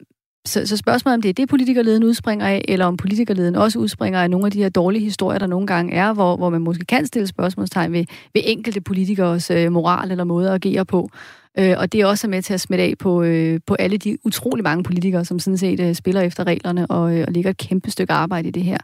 [0.48, 4.20] så, så spørgsmålet om det er det, politikerleden udspringer af, eller om politikerleden også udspringer
[4.20, 6.84] af nogle af de her dårlige historier, der nogle gange er, hvor, hvor man måske
[6.84, 11.10] kan stille spørgsmålstegn ved, ved enkelte politikers øh, moral eller måde at agere på.
[11.58, 14.18] Øh, og det er også med til at smitte af på, øh, på alle de
[14.24, 17.56] utrolig mange politikere, som sådan set øh, spiller efter reglerne og, øh, og ligger et
[17.56, 18.78] kæmpe stykke arbejde i det her.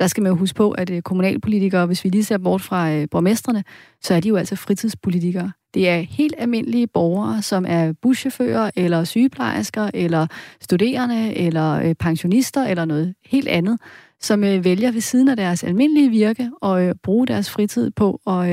[0.00, 2.84] Der skal man jo huske på, at øh, kommunalpolitikere, hvis vi lige ser bort fra
[2.84, 3.64] borgmesterne, borgmestrene,
[4.02, 5.52] så er de jo altså fritidspolitikere.
[5.74, 10.26] Det er helt almindelige borgere, som er buschauffører, eller sygeplejersker, eller
[10.60, 13.80] studerende, eller øh, pensionister, eller noget helt andet,
[14.20, 18.48] som vælger ved siden af deres almindelige virke og bruge deres fritid på at,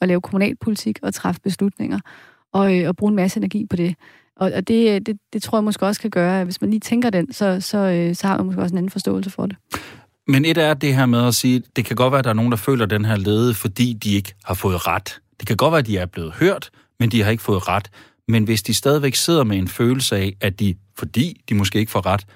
[0.00, 1.98] at lave kommunalpolitik og træffe beslutninger,
[2.52, 3.94] og, og bruge en masse energi på det.
[4.36, 6.80] Og, og det, det, det tror jeg måske også kan gøre, at hvis man lige
[6.80, 9.56] tænker den, så, så, så har man måske også en anden forståelse for det.
[10.32, 12.34] Men et er det her med at sige, det kan godt være, at der er
[12.34, 15.20] nogen, der føler den her lede, fordi de ikke har fået ret.
[15.40, 16.70] Det kan godt være, at de er blevet hørt,
[17.00, 17.90] men de har ikke fået ret.
[18.28, 21.92] Men hvis de stadigvæk sidder med en følelse af, at de, fordi de måske ikke
[21.92, 22.26] får ret,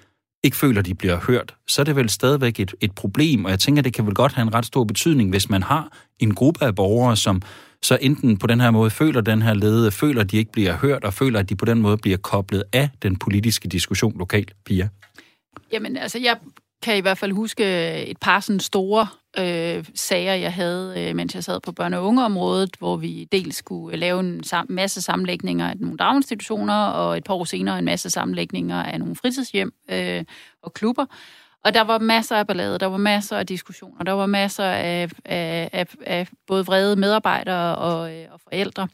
[0.45, 3.45] ikke føler, at de bliver hørt, så er det vel stadigvæk et, et problem.
[3.45, 5.89] Og jeg tænker, det kan vel godt have en ret stor betydning, hvis man har
[6.19, 7.43] en gruppe af borgere, som
[7.83, 10.77] så enten på den her måde føler den her lede, føler, at de ikke bliver
[10.77, 14.53] hørt, og føler, at de på den måde bliver koblet af den politiske diskussion lokalt,
[14.65, 14.89] Pia?
[15.73, 16.37] Jamen, altså, jeg
[16.83, 19.07] kan i hvert fald huske øh, et par sådan store
[19.39, 23.57] øh, sager, jeg havde, øh, mens jeg sad på børne- og ungeområdet, hvor vi dels
[23.57, 27.79] skulle øh, lave en sam- masse sammenlægninger af nogle daginstitutioner, og et par år senere
[27.79, 30.25] en masse sammenlægninger af nogle fritidshjem øh,
[30.63, 31.07] og klubber.
[31.65, 35.09] Og der var masser af ballade, der var masser af diskussioner, der var masser af,
[35.25, 38.89] af, af, af både vrede medarbejdere og, øh, og forældre.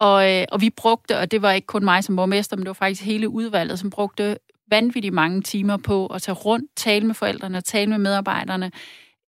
[0.00, 2.68] Og, øh, og vi brugte, og det var ikke kun mig som borgmester, men det
[2.68, 4.38] var faktisk hele udvalget, som brugte
[4.70, 8.70] vanvittigt mange timer på at tage rundt, tale med forældrene, tale med medarbejderne,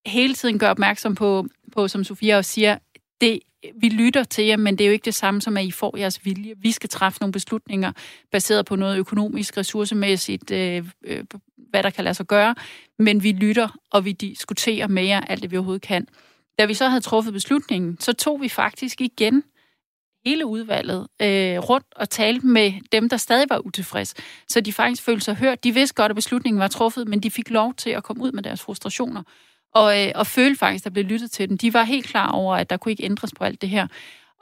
[0.06, 2.78] hele tiden gøre opmærksom på, på som Sofia også siger,
[3.20, 3.40] det,
[3.80, 5.96] vi lytter til jer, men det er jo ikke det samme som, at I får
[5.96, 6.54] jeres vilje.
[6.56, 7.92] Vi skal træffe nogle beslutninger
[8.32, 11.24] baseret på noget økonomisk, ressourcemæssigt, øh, øh,
[11.56, 12.54] hvad der kan lade sig gøre,
[12.98, 16.06] men vi lytter, og vi diskuterer med jer alt det, vi overhovedet kan.
[16.58, 19.42] Da vi så havde truffet beslutningen, så tog vi faktisk igen
[20.28, 24.16] hele udvalget øh, rundt og talte med dem, der stadig var utilfredse.
[24.48, 25.64] Så de faktisk følte sig hørt.
[25.64, 28.32] De vidste godt, at beslutningen var truffet, men de fik lov til at komme ud
[28.32, 29.22] med deres frustrationer.
[29.74, 31.58] Og, øh, og føle faktisk, at der blev lyttet til dem.
[31.58, 33.86] De var helt klar over, at der kunne ikke ændres på alt det her.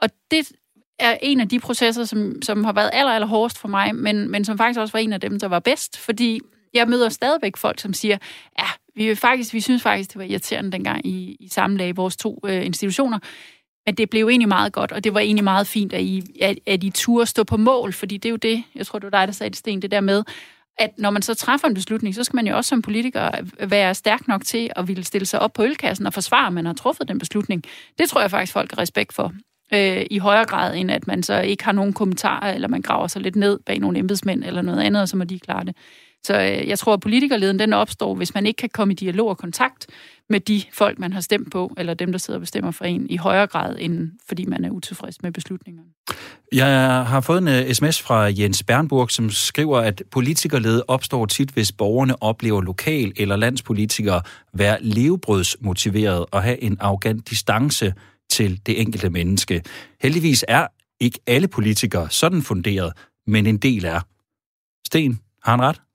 [0.01, 0.51] Og det
[0.99, 4.31] er en af de processer, som, som har været aller, aller hårdest for mig, men,
[4.31, 6.39] men som faktisk også var en af dem, der var bedst, fordi
[6.73, 8.17] jeg møder stadigvæk folk, som siger,
[8.59, 12.39] ja, vi, faktisk, vi synes faktisk, det var irriterende dengang i, i sammenlag vores to
[12.45, 13.19] øh, institutioner,
[13.87, 16.59] men det blev egentlig meget godt, og det var egentlig meget fint, at I, at,
[16.65, 19.19] at I turde stå på mål, fordi det er jo det, jeg tror, det var
[19.19, 20.23] dig, der sagde det, Sten, det der med,
[20.77, 23.31] at når man så træffer en beslutning, så skal man jo også som politiker
[23.67, 26.65] være stærk nok til at ville stille sig op på ølkassen og forsvare, at man
[26.65, 27.63] har truffet den beslutning.
[27.99, 29.33] Det tror jeg faktisk, folk har respekt for
[29.73, 33.07] øh, i højere grad, end at man så ikke har nogen kommentarer, eller man graver
[33.07, 35.75] sig lidt ned bag nogle embedsmænd eller noget andet, og så må de klare det.
[36.27, 39.29] Så øh, jeg tror, at politikerleden den opstår, hvis man ikke kan komme i dialog
[39.29, 39.87] og kontakt
[40.29, 43.09] med de folk, man har stemt på, eller dem, der sidder og bestemmer for en,
[43.09, 45.89] i højere grad, end fordi man er utilfreds med beslutningerne.
[46.51, 51.49] Jeg har fået en øh, sms fra Jens Bernburg, som skriver, at politikerlede opstår tit,
[51.49, 54.21] hvis borgerne oplever lokal- eller landspolitikere
[54.53, 57.93] være levebrødsmotiveret og have en arrogant distance
[58.29, 59.63] til det enkelte menneske.
[60.01, 60.67] Heldigvis er
[60.99, 62.93] ikke alle politikere sådan funderet,
[63.27, 64.01] men en del er.
[64.87, 65.86] Sten, har han ret?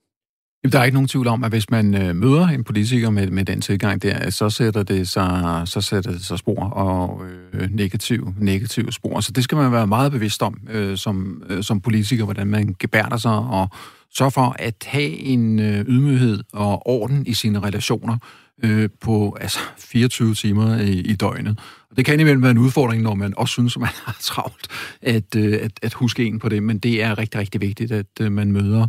[0.71, 3.45] Der er ikke nogen tvivl om, at hvis man øh, møder en politiker med, med
[3.45, 8.35] den tilgang der, så sætter det sig, så sætter det sig spor og øh, negativ,
[8.39, 9.21] negative spor.
[9.21, 12.77] Så det skal man være meget bevidst om øh, som, øh, som politiker, hvordan man
[12.79, 13.69] gebærder sig og
[14.17, 18.19] sørger for at have en øh, ydmyghed og orden i sine relationer
[18.65, 21.59] øh, på altså 24 timer i, i døgnet.
[21.91, 24.69] Og det kan imellem være en udfordring, når man også synes, at man har travlt
[25.03, 28.07] at, øh, at, at huske en på det, men det er rigtig, rigtig vigtigt, at
[28.21, 28.89] øh, man møder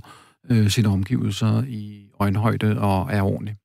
[0.52, 3.56] øh, sine omgivelser i øjenhøjde og er ordentlig.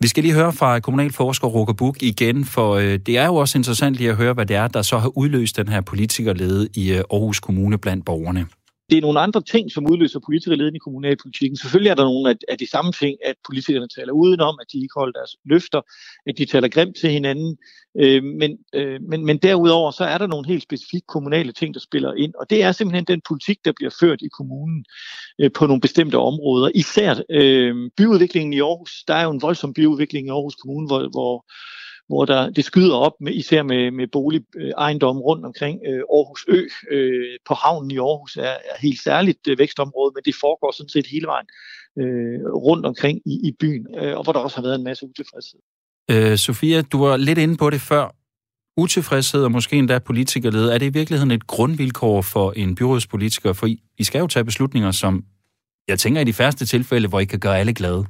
[0.00, 3.58] Vi skal lige høre fra kommunalforsker Roger Buk igen, for øh, det er jo også
[3.58, 6.92] interessant lige at høre, hvad det er, der så har udløst den her politikerlede i
[6.92, 8.46] øh, Aarhus Kommune blandt borgerne
[8.90, 11.56] det er nogle andre ting, som udløser politikerleden i kommunalpolitikken.
[11.56, 14.78] Selvfølgelig er der nogle af, af de samme ting, at politikerne taler udenom, at de
[14.78, 15.80] ikke holder deres løfter,
[16.26, 17.56] at de taler grimt til hinanden.
[17.98, 21.80] Øh, men, øh, men, men derudover så er der nogle helt specifikke kommunale ting, der
[21.80, 24.84] spiller ind, og det er simpelthen den politik, der bliver ført i kommunen
[25.38, 26.70] øh, på nogle bestemte områder.
[26.74, 29.04] Især øh, byudviklingen i Aarhus.
[29.08, 31.44] Der er jo en voldsom byudvikling i Aarhus Kommune, hvor, hvor
[32.10, 36.44] hvor der, det skyder op, med, især med, med boligejendomme øh, rundt omkring øh, Aarhus
[36.48, 36.60] Ø.
[36.90, 40.88] Øh, på havnen i Aarhus er, er helt særligt øh, vækstområde, men det foregår sådan
[40.88, 41.48] set hele vejen
[42.00, 45.06] øh, rundt omkring i, i byen, øh, og hvor der også har været en masse
[45.06, 45.60] utilfredshed.
[46.10, 48.16] Øh, Sofia, du var lidt inde på det før.
[48.76, 53.52] Utilfredshed og måske endda politikerlede, er det i virkeligheden et grundvilkår for en byrådspolitiker?
[53.52, 55.24] For I, I skal jo tage beslutninger, som
[55.88, 58.06] jeg tænker i de færreste tilfælde, hvor I kan gøre alle glade.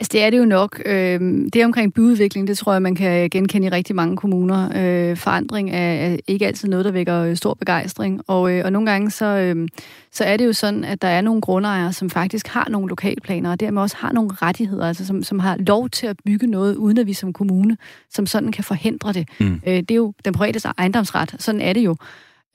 [0.00, 0.82] Altså det er det jo nok.
[0.86, 1.20] Øh,
[1.52, 4.70] det omkring byudvikling, det tror jeg, man kan genkende i rigtig mange kommuner.
[4.76, 8.20] Øh, forandring er ikke altid noget, der vækker øh, stor begejstring.
[8.26, 9.54] Og, og nogle gange så,
[10.12, 13.50] så er det jo sådan, at der er nogle grundejere, som faktisk har nogle lokalplaner,
[13.50, 16.76] og dermed også har nogle rettigheder, altså som, som har lov til at bygge noget,
[16.76, 17.76] uden at vi som kommune
[18.10, 19.28] som sådan kan forhindre det.
[19.40, 19.60] Mm.
[19.64, 21.34] det er jo den private ejendomsret.
[21.38, 21.96] Sådan er det jo.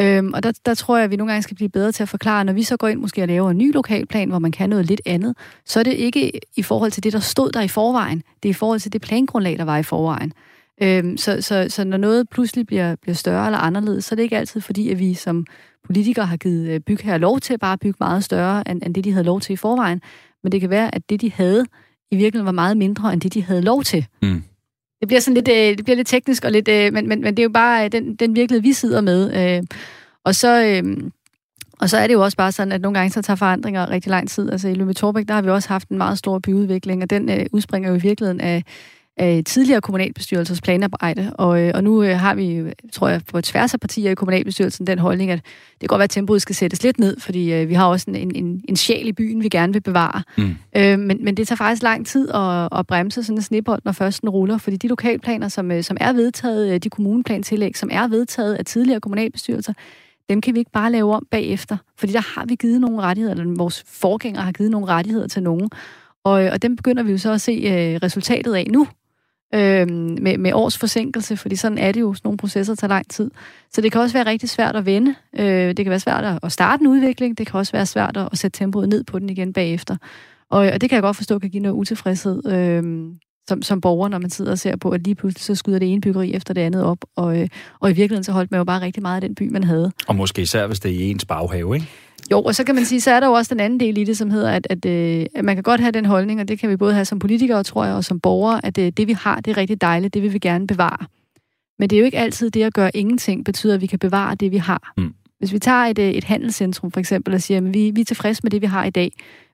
[0.02, 2.10] Øhm, og der, der tror jeg, at vi nogle gange skal blive bedre til at
[2.10, 4.70] forklare, når vi så går ind måske og laver en ny lokalplan, hvor man kan
[4.70, 5.36] noget lidt andet,
[5.66, 8.24] så er det ikke i forhold til det, der stod der i forvejen.
[8.44, 10.34] Det er i forhold til det plangrundlag, der var i forvejen.
[10.82, 14.24] Øhm, så, så, så når noget pludselig bliver, bliver større eller anderledes, så er det
[14.24, 15.46] ikke altid fordi, at vi som
[15.86, 18.96] politikere har givet øh, bygherre bygherrer lov til at bare bygge meget større, end, end
[18.96, 20.02] det, de havde lov til i forvejen.
[20.44, 21.66] Men det kan være, at det, de havde,
[22.12, 24.06] i virkeligheden var meget mindre, end det, de havde lov til.
[24.22, 24.44] Mm.
[25.00, 27.38] Det bliver sådan lidt, øh, det bliver lidt teknisk, og lidt, øh, men, men, men
[27.38, 29.56] det er jo bare øh, den, den virkelighed, vi sidder med.
[29.58, 29.64] Øh,
[30.24, 30.66] og så...
[30.66, 30.98] Øh,
[31.82, 34.10] og så er det jo også bare sådan, at nogle gange så tager forandringer rigtig
[34.10, 34.52] lang tid.
[34.52, 37.30] Altså i Lømme Torbæk, der har vi også haft en meget stor byudvikling, og den
[37.30, 38.64] øh, udspringer jo i virkeligheden af,
[39.20, 41.34] af tidligere kommunalbestyrelsers planarbejde.
[41.36, 44.88] Og, øh, og nu øh, har vi, tror jeg, på tværs af partier i kommunalbestyrelsen
[44.88, 45.40] den holdning, at
[45.72, 48.06] det kan godt være, at tempoet skal sættes lidt ned, fordi øh, vi har også
[48.08, 50.24] en, en, en sjæl i byen, vi gerne vil bevare.
[50.38, 50.56] Mm.
[50.78, 53.92] Øh, men, men det tager faktisk lang tid at, at bremse sådan en snebold, når
[53.92, 57.90] først den ruller, fordi de lokalplaner, som, øh, som er vedtaget, øh, de kommuneplantillæg, som
[57.92, 59.74] er vedtaget af tidligere kommunalbestyrelser,
[60.30, 63.36] dem kan vi ikke bare lave om bagefter, fordi der har vi givet nogle rettigheder,
[63.36, 65.70] eller vores forgængere har givet nogle rettigheder til nogen.
[66.24, 68.88] Og, og dem begynder vi jo så at se øh, resultatet af nu,
[69.54, 69.92] øh,
[70.22, 73.32] med, med års forsinkelse, fordi sådan er det jo, sådan nogle processer tager lang tid.
[73.72, 75.16] Så det kan også være rigtig svært at vende.
[75.40, 78.38] Øh, det kan være svært at starte en udvikling, det kan også være svært at
[78.38, 79.98] sætte tempoet ned på den igen bagefter.
[80.50, 82.46] Og, og det kan jeg godt forstå kan give noget utilfredshed.
[82.48, 82.84] Øh,
[83.50, 85.92] som, som borger, når man sidder og ser på, at lige pludselig så skyder det
[85.92, 86.98] ene byggeri efter det andet op.
[87.16, 87.48] Og, øh,
[87.80, 89.92] og i virkeligheden så holdt man jo bare rigtig meget af den by, man havde.
[90.08, 91.88] Og måske især, hvis det er i ens baghave, ikke?
[92.32, 94.04] Jo, og så kan man sige, så er der jo også den anden del i
[94.04, 96.60] det, som hedder, at, at, øh, at man kan godt have den holdning, og det
[96.60, 99.08] kan vi både have som politikere, tror jeg, og som borgere, at det, øh, det
[99.08, 101.06] vi har, det er rigtig dejligt, det vil vi gerne bevare.
[101.80, 104.36] Men det er jo ikke altid det at gøre ingenting, betyder, at vi kan bevare
[104.36, 104.94] det, vi har.
[104.98, 105.14] Mm.
[105.40, 108.06] Hvis vi tager et, øh, et handelscentrum for eksempel og siger, at vi, vi er
[108.06, 109.12] tilfredse med det, vi har i dag.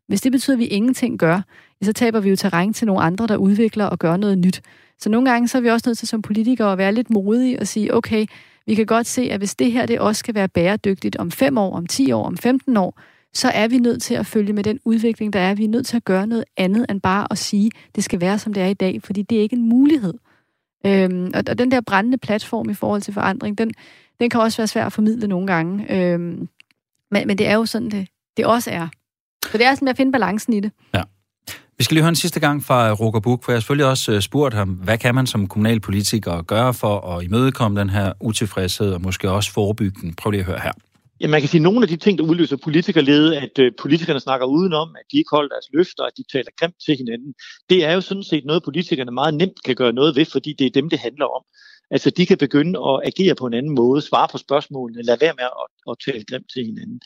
[0.07, 1.41] Hvis det betyder, at vi ingenting gør,
[1.81, 4.61] så taber vi jo terræn til nogle andre, der udvikler og gør noget nyt.
[4.99, 7.59] Så nogle gange så er vi også nødt til som politikere at være lidt modige
[7.59, 8.25] og sige, okay,
[8.67, 11.57] vi kan godt se, at hvis det her det også skal være bæredygtigt om 5
[11.57, 12.99] år, om 10 år, om 15 år,
[13.33, 15.55] så er vi nødt til at følge med den udvikling, der er.
[15.55, 18.21] Vi er nødt til at gøre noget andet end bare at sige, at det skal
[18.21, 20.13] være, som det er i dag, fordi det er ikke en mulighed.
[20.85, 23.71] Øhm, og, og den der brændende platform i forhold til forandring, den,
[24.19, 25.93] den kan også være svær at formidle nogle gange.
[25.93, 26.49] Øhm,
[27.11, 28.07] men, men det er jo sådan, det,
[28.37, 28.87] det også er.
[29.51, 30.71] Så det er sådan at finde balancen i det.
[30.93, 31.01] Ja.
[31.77, 33.85] Vi skal lige høre en sidste gang fra øh, Roger Buk, for jeg har selvfølgelig
[33.85, 38.13] også øh, spurgt ham, hvad kan man som kommunalpolitiker gøre for at imødekomme den her
[38.21, 40.13] utilfredshed og måske også forebygge den?
[40.13, 40.71] Prøv lige at høre her.
[41.21, 44.19] Ja, man kan sige, at nogle af de ting, der udløser politikerlede, at øh, politikerne
[44.19, 47.33] snakker udenom, at de ikke holder deres løfter, at de taler grimt til hinanden,
[47.69, 50.65] det er jo sådan set noget, politikerne meget nemt kan gøre noget ved, fordi det
[50.67, 51.43] er dem, det handler om.
[51.91, 55.33] Altså, de kan begynde at agere på en anden måde, svare på spørgsmålene, lade være
[55.37, 57.01] med at, at tale grimt til hinanden.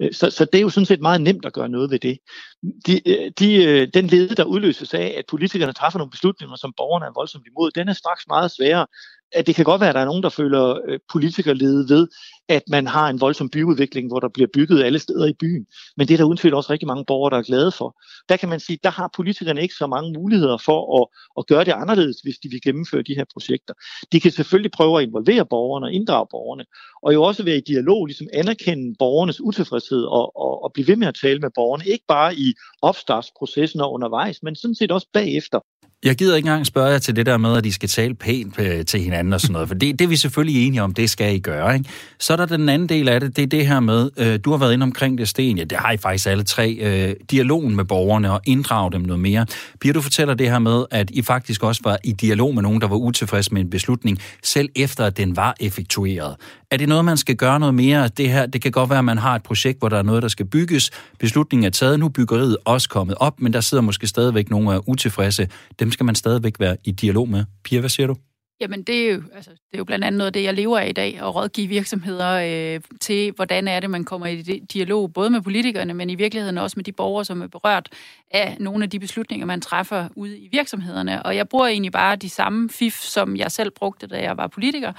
[0.00, 2.18] Øh, så, så det er jo sådan set meget nemt at gøre noget ved det.
[2.86, 6.74] De, øh, de, øh, den lede, der udløses af, at politikerne træffer nogle beslutninger, som
[6.76, 8.86] borgerne er voldsomt imod, den er straks meget sværere
[9.34, 12.08] at det kan godt være, at der er nogen, der føler øh, politikerlede ved,
[12.48, 15.66] at man har en voldsom byudvikling, hvor der bliver bygget alle steder i byen.
[15.96, 17.96] Men det er der uden tvivl også rigtig mange borgere, der er glade for.
[18.28, 21.06] Der kan man sige, der har politikerne ikke så mange muligheder for at,
[21.38, 23.74] at gøre det anderledes, hvis de vil gennemføre de her projekter.
[24.12, 26.64] De kan selvfølgelig prøve at involvere borgerne og inddrage borgerne,
[27.02, 30.96] og jo også være i dialog, ligesom anerkende borgernes utilfredshed og, og, og blive ved
[30.96, 35.08] med at tale med borgerne, ikke bare i opstartsprocessen og undervejs, men sådan set også
[35.12, 35.60] bagefter.
[36.04, 38.58] Jeg gider ikke engang spørge jer til det der med, at de skal tale pænt
[38.58, 41.10] øh, til hinanden og sådan noget, for det, det er vi selvfølgelig enige om, det
[41.10, 41.74] skal I gøre.
[41.74, 41.88] Ikke?
[42.18, 44.50] Så er der den anden del af det, det er det her med, øh, du
[44.50, 47.76] har været inde omkring det, Sten, ja, det har I faktisk alle tre, øh, dialogen
[47.76, 49.46] med borgerne og inddrage dem noget mere.
[49.80, 52.80] Pia, du fortæller det her med, at I faktisk også var i dialog med nogen,
[52.80, 56.36] der var utilfredse med en beslutning, selv efter at den var effektueret.
[56.72, 58.08] Er det noget, man skal gøre noget mere?
[58.08, 60.22] Det her, det kan godt være, at man har et projekt, hvor der er noget,
[60.22, 60.90] der skal bygges.
[61.18, 64.74] Beslutningen er taget, nu er byggeriet også kommet op, men der sidder måske stadigvæk nogle,
[64.74, 65.48] af utilfredse.
[65.78, 67.44] Dem skal man stadigvæk være i dialog med.
[67.64, 68.16] Pia, hvad siger du?
[68.60, 70.78] Jamen, det er, jo, altså, det er jo blandt andet noget af det, jeg lever
[70.78, 72.30] af i dag, at rådgive virksomheder
[72.74, 74.42] øh, til, hvordan er det, man kommer i
[74.72, 77.88] dialog, både med politikerne, men i virkeligheden også med de borgere, som er berørt
[78.30, 81.22] af nogle af de beslutninger, man træffer ude i virksomhederne.
[81.22, 84.46] Og jeg bruger egentlig bare de samme fif, som jeg selv brugte, da jeg var
[84.46, 84.92] politiker,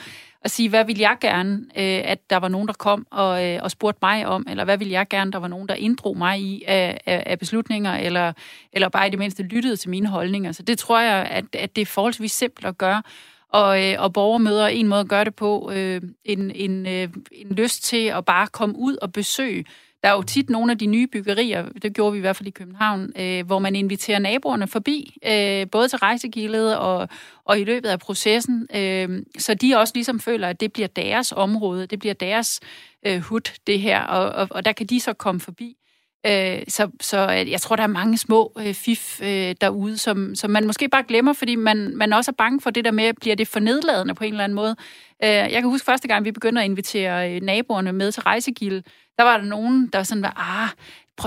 [0.44, 3.60] at sige, hvad vil jeg gerne, øh, at der var nogen, der kom og, øh,
[3.64, 6.40] og spurgte mig om, eller hvad vil jeg gerne, der var nogen, der inddrog mig
[6.40, 8.34] i af, af, af beslutninger, eller,
[8.74, 10.52] eller bare i det mindste lyttede til mine holdninger.
[10.52, 13.02] Så det tror jeg, at, at det er forholdsvis simpelt at gøre.
[13.50, 17.10] Og, øh, og borgermøder er en måde at gøre det på, øh, en, en, øh,
[17.32, 19.66] en lyst til at bare komme ud og besøge
[20.04, 22.48] der er jo tit nogle af de nye byggerier, det gjorde vi i hvert fald
[22.48, 27.10] i København, øh, hvor man inviterer naboerne forbi, øh, både til rejsegildet og,
[27.46, 31.32] og i løbet af processen, øh, så de også ligesom føler, at det bliver deres
[31.32, 32.60] område, det bliver deres
[33.06, 35.78] øh, hud, det her, og, og, og der kan de så komme forbi.
[36.26, 40.36] Øh, så, så øh, jeg tror, der er mange små øh, fif øh, derude, som,
[40.36, 43.14] som man måske bare glemmer, fordi man, man også er bange for det der med,
[43.14, 44.76] bliver det for nedladende på en eller anden måde.
[45.24, 48.84] Øh, jeg kan huske første gang, vi begyndte at invitere øh, naboerne med til rejsegilde,
[49.18, 50.70] der var der nogen, der sådan var, ah,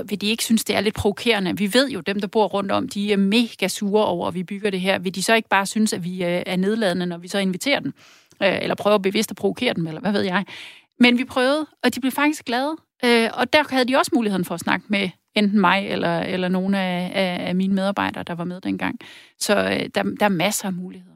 [0.08, 1.58] vil de ikke synes, det er lidt provokerende?
[1.58, 4.42] Vi ved jo, dem, der bor rundt om, de er mega sure over, at vi
[4.42, 4.98] bygger det her.
[4.98, 7.80] Vil de så ikke bare synes, at vi øh, er nedladende, når vi så inviterer
[7.80, 7.94] dem?
[8.42, 10.44] Øh, eller prøver bevidst at provokere dem, eller hvad ved jeg?
[11.00, 12.76] Men vi prøvede, og de blev faktisk glade.
[13.04, 16.48] Øh, og der havde de også muligheden for at snakke med enten mig eller, eller
[16.48, 18.98] nogle af, af, af mine medarbejdere, der var med dengang.
[19.38, 19.54] Så
[19.94, 21.12] der, der er masser af muligheder.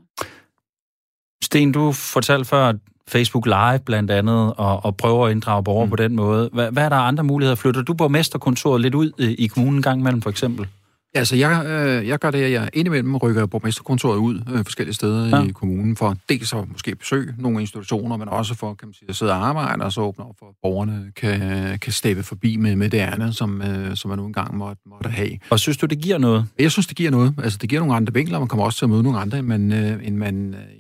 [1.43, 2.77] Sten, du fortalte før, at
[3.11, 5.91] Facebook Live blandt andet, og, og prøver at inddrage borgere mm.
[5.91, 6.51] på den måde.
[6.53, 7.57] Hvad, hvad er der andre muligheder?
[7.57, 10.67] Flytter du borgmesterkontoret lidt ud i kommunen gang imellem, for eksempel?
[11.15, 15.39] Altså, jeg, øh, jeg gør det, at jeg indimellem rykker borgmesterkontoret ud øh, forskellige steder
[15.39, 15.45] ja.
[15.45, 19.09] i kommunen, for dels at måske besøge nogle institutioner, men også for kan man sige,
[19.09, 22.57] at sidde og arbejde, og så åbne op for, at borgerne kan, kan steppe forbi
[22.57, 25.39] med, med det andet, som, øh, som man nu engang måtte, måtte have.
[25.51, 26.47] Og synes du, det giver noget?
[26.59, 27.35] Jeg synes, det giver noget.
[27.43, 29.47] Altså, det giver nogle andre vinkler, man kommer også til at møde nogle andre, end
[29.47, 30.80] man, øh, end man, øh,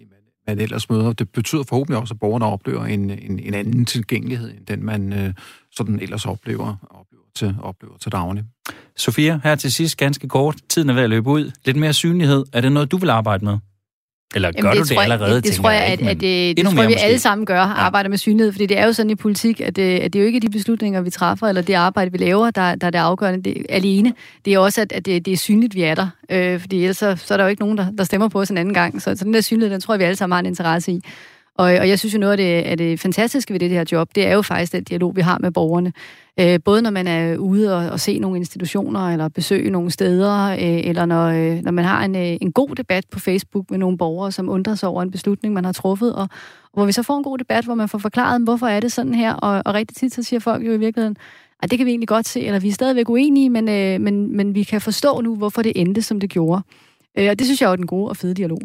[0.50, 1.12] man ellers møder.
[1.12, 5.12] Det betyder forhåbentlig også, at borgerne oplever en, en, en anden tilgængelighed, end den man
[5.12, 5.34] øh,
[5.76, 8.44] sådan ellers oplever, oplever, til, oplever til daglig.
[8.96, 10.56] Sofia, her til sidst ganske kort.
[10.68, 11.50] Tiden er ved at løbe ud.
[11.64, 12.44] Lidt mere synlighed.
[12.52, 13.58] Er det noget, du vil arbejde med?
[14.34, 16.56] Eller gør Jamen, det du det allerede, Det, det tror jeg, at, at, at det,
[16.56, 19.10] det tror jeg, vi alle sammen gør, arbejder med synlighed, fordi det er jo sådan
[19.10, 21.74] i politik, at det, at det er jo ikke de beslutninger, vi træffer, eller det
[21.74, 24.14] arbejde, vi laver, der, der er det afgørende det, alene.
[24.44, 26.08] Det er også, at, at det, det er synligt, vi er der.
[26.30, 28.50] Øh, fordi ellers så, så er der jo ikke nogen, der, der stemmer på os
[28.50, 29.02] en anden gang.
[29.02, 31.02] Så, så den der synlighed, den tror jeg, vi alle sammen har en interesse i.
[31.60, 34.08] Og, og jeg synes jo noget af det, af det fantastiske ved det her job,
[34.14, 35.92] det er jo faktisk den dialog, vi har med borgerne.
[36.40, 40.50] Øh, både når man er ude og, og se nogle institutioner, eller besøge nogle steder,
[40.50, 43.78] øh, eller når, øh, når man har en, øh, en god debat på Facebook med
[43.78, 46.22] nogle borgere, som undrer sig over en beslutning, man har truffet, og,
[46.62, 48.92] og hvor vi så får en god debat, hvor man får forklaret, hvorfor er det
[48.92, 51.16] sådan her, og, og rigtig tit så siger folk jo i virkeligheden,
[51.62, 54.36] at det kan vi egentlig godt se, eller vi er stadigvæk uenige, men, øh, men,
[54.36, 56.62] men vi kan forstå nu, hvorfor det endte, som det gjorde.
[57.18, 58.60] Øh, og det synes jeg er den gode og fede dialog.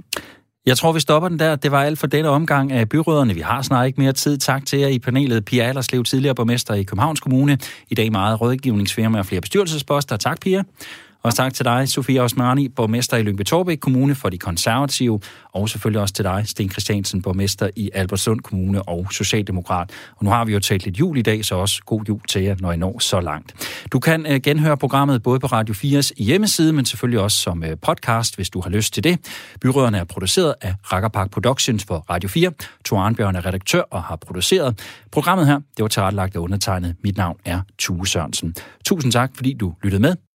[0.66, 1.55] Jeg tror, vi stopper den der.
[1.55, 3.34] Det var alt for denne omgang af byråderne.
[3.34, 4.38] Vi har snart ikke mere tid.
[4.38, 5.45] Tak til jer i panelet.
[5.45, 7.57] Pia Allerslev, tidligere borgmester i Københavns Kommune.
[7.89, 10.18] I dag meget rådgivningsfirma og flere bestyrelsesposter.
[10.18, 10.63] Tak, Pia.
[11.26, 15.19] Og tak til dig, Sofie Osmani, borgmester i Lyngby Torbæk Kommune for de konservative,
[15.53, 19.91] og selvfølgelig også til dig, Sten Christiansen, borgmester i Albertslund Kommune og Socialdemokrat.
[20.15, 22.41] Og nu har vi jo talt lidt jul i dag, så også god jul til
[22.43, 23.53] jer, når I når så langt.
[23.91, 27.78] Du kan øh, genhøre programmet både på Radio 4's hjemmeside, men selvfølgelig også som øh,
[27.82, 29.19] podcast, hvis du har lyst til det.
[29.61, 32.51] Byråderne er produceret af Rakkerpark Productions for Radio 4.
[32.86, 34.80] Tor Arnbjørn er redaktør og har produceret.
[35.11, 36.95] Programmet her, det var tilrettelagt og undertegnet.
[37.03, 38.55] Mit navn er Tue Sørensen.
[38.86, 40.26] Tusind tak, fordi du lyttede med.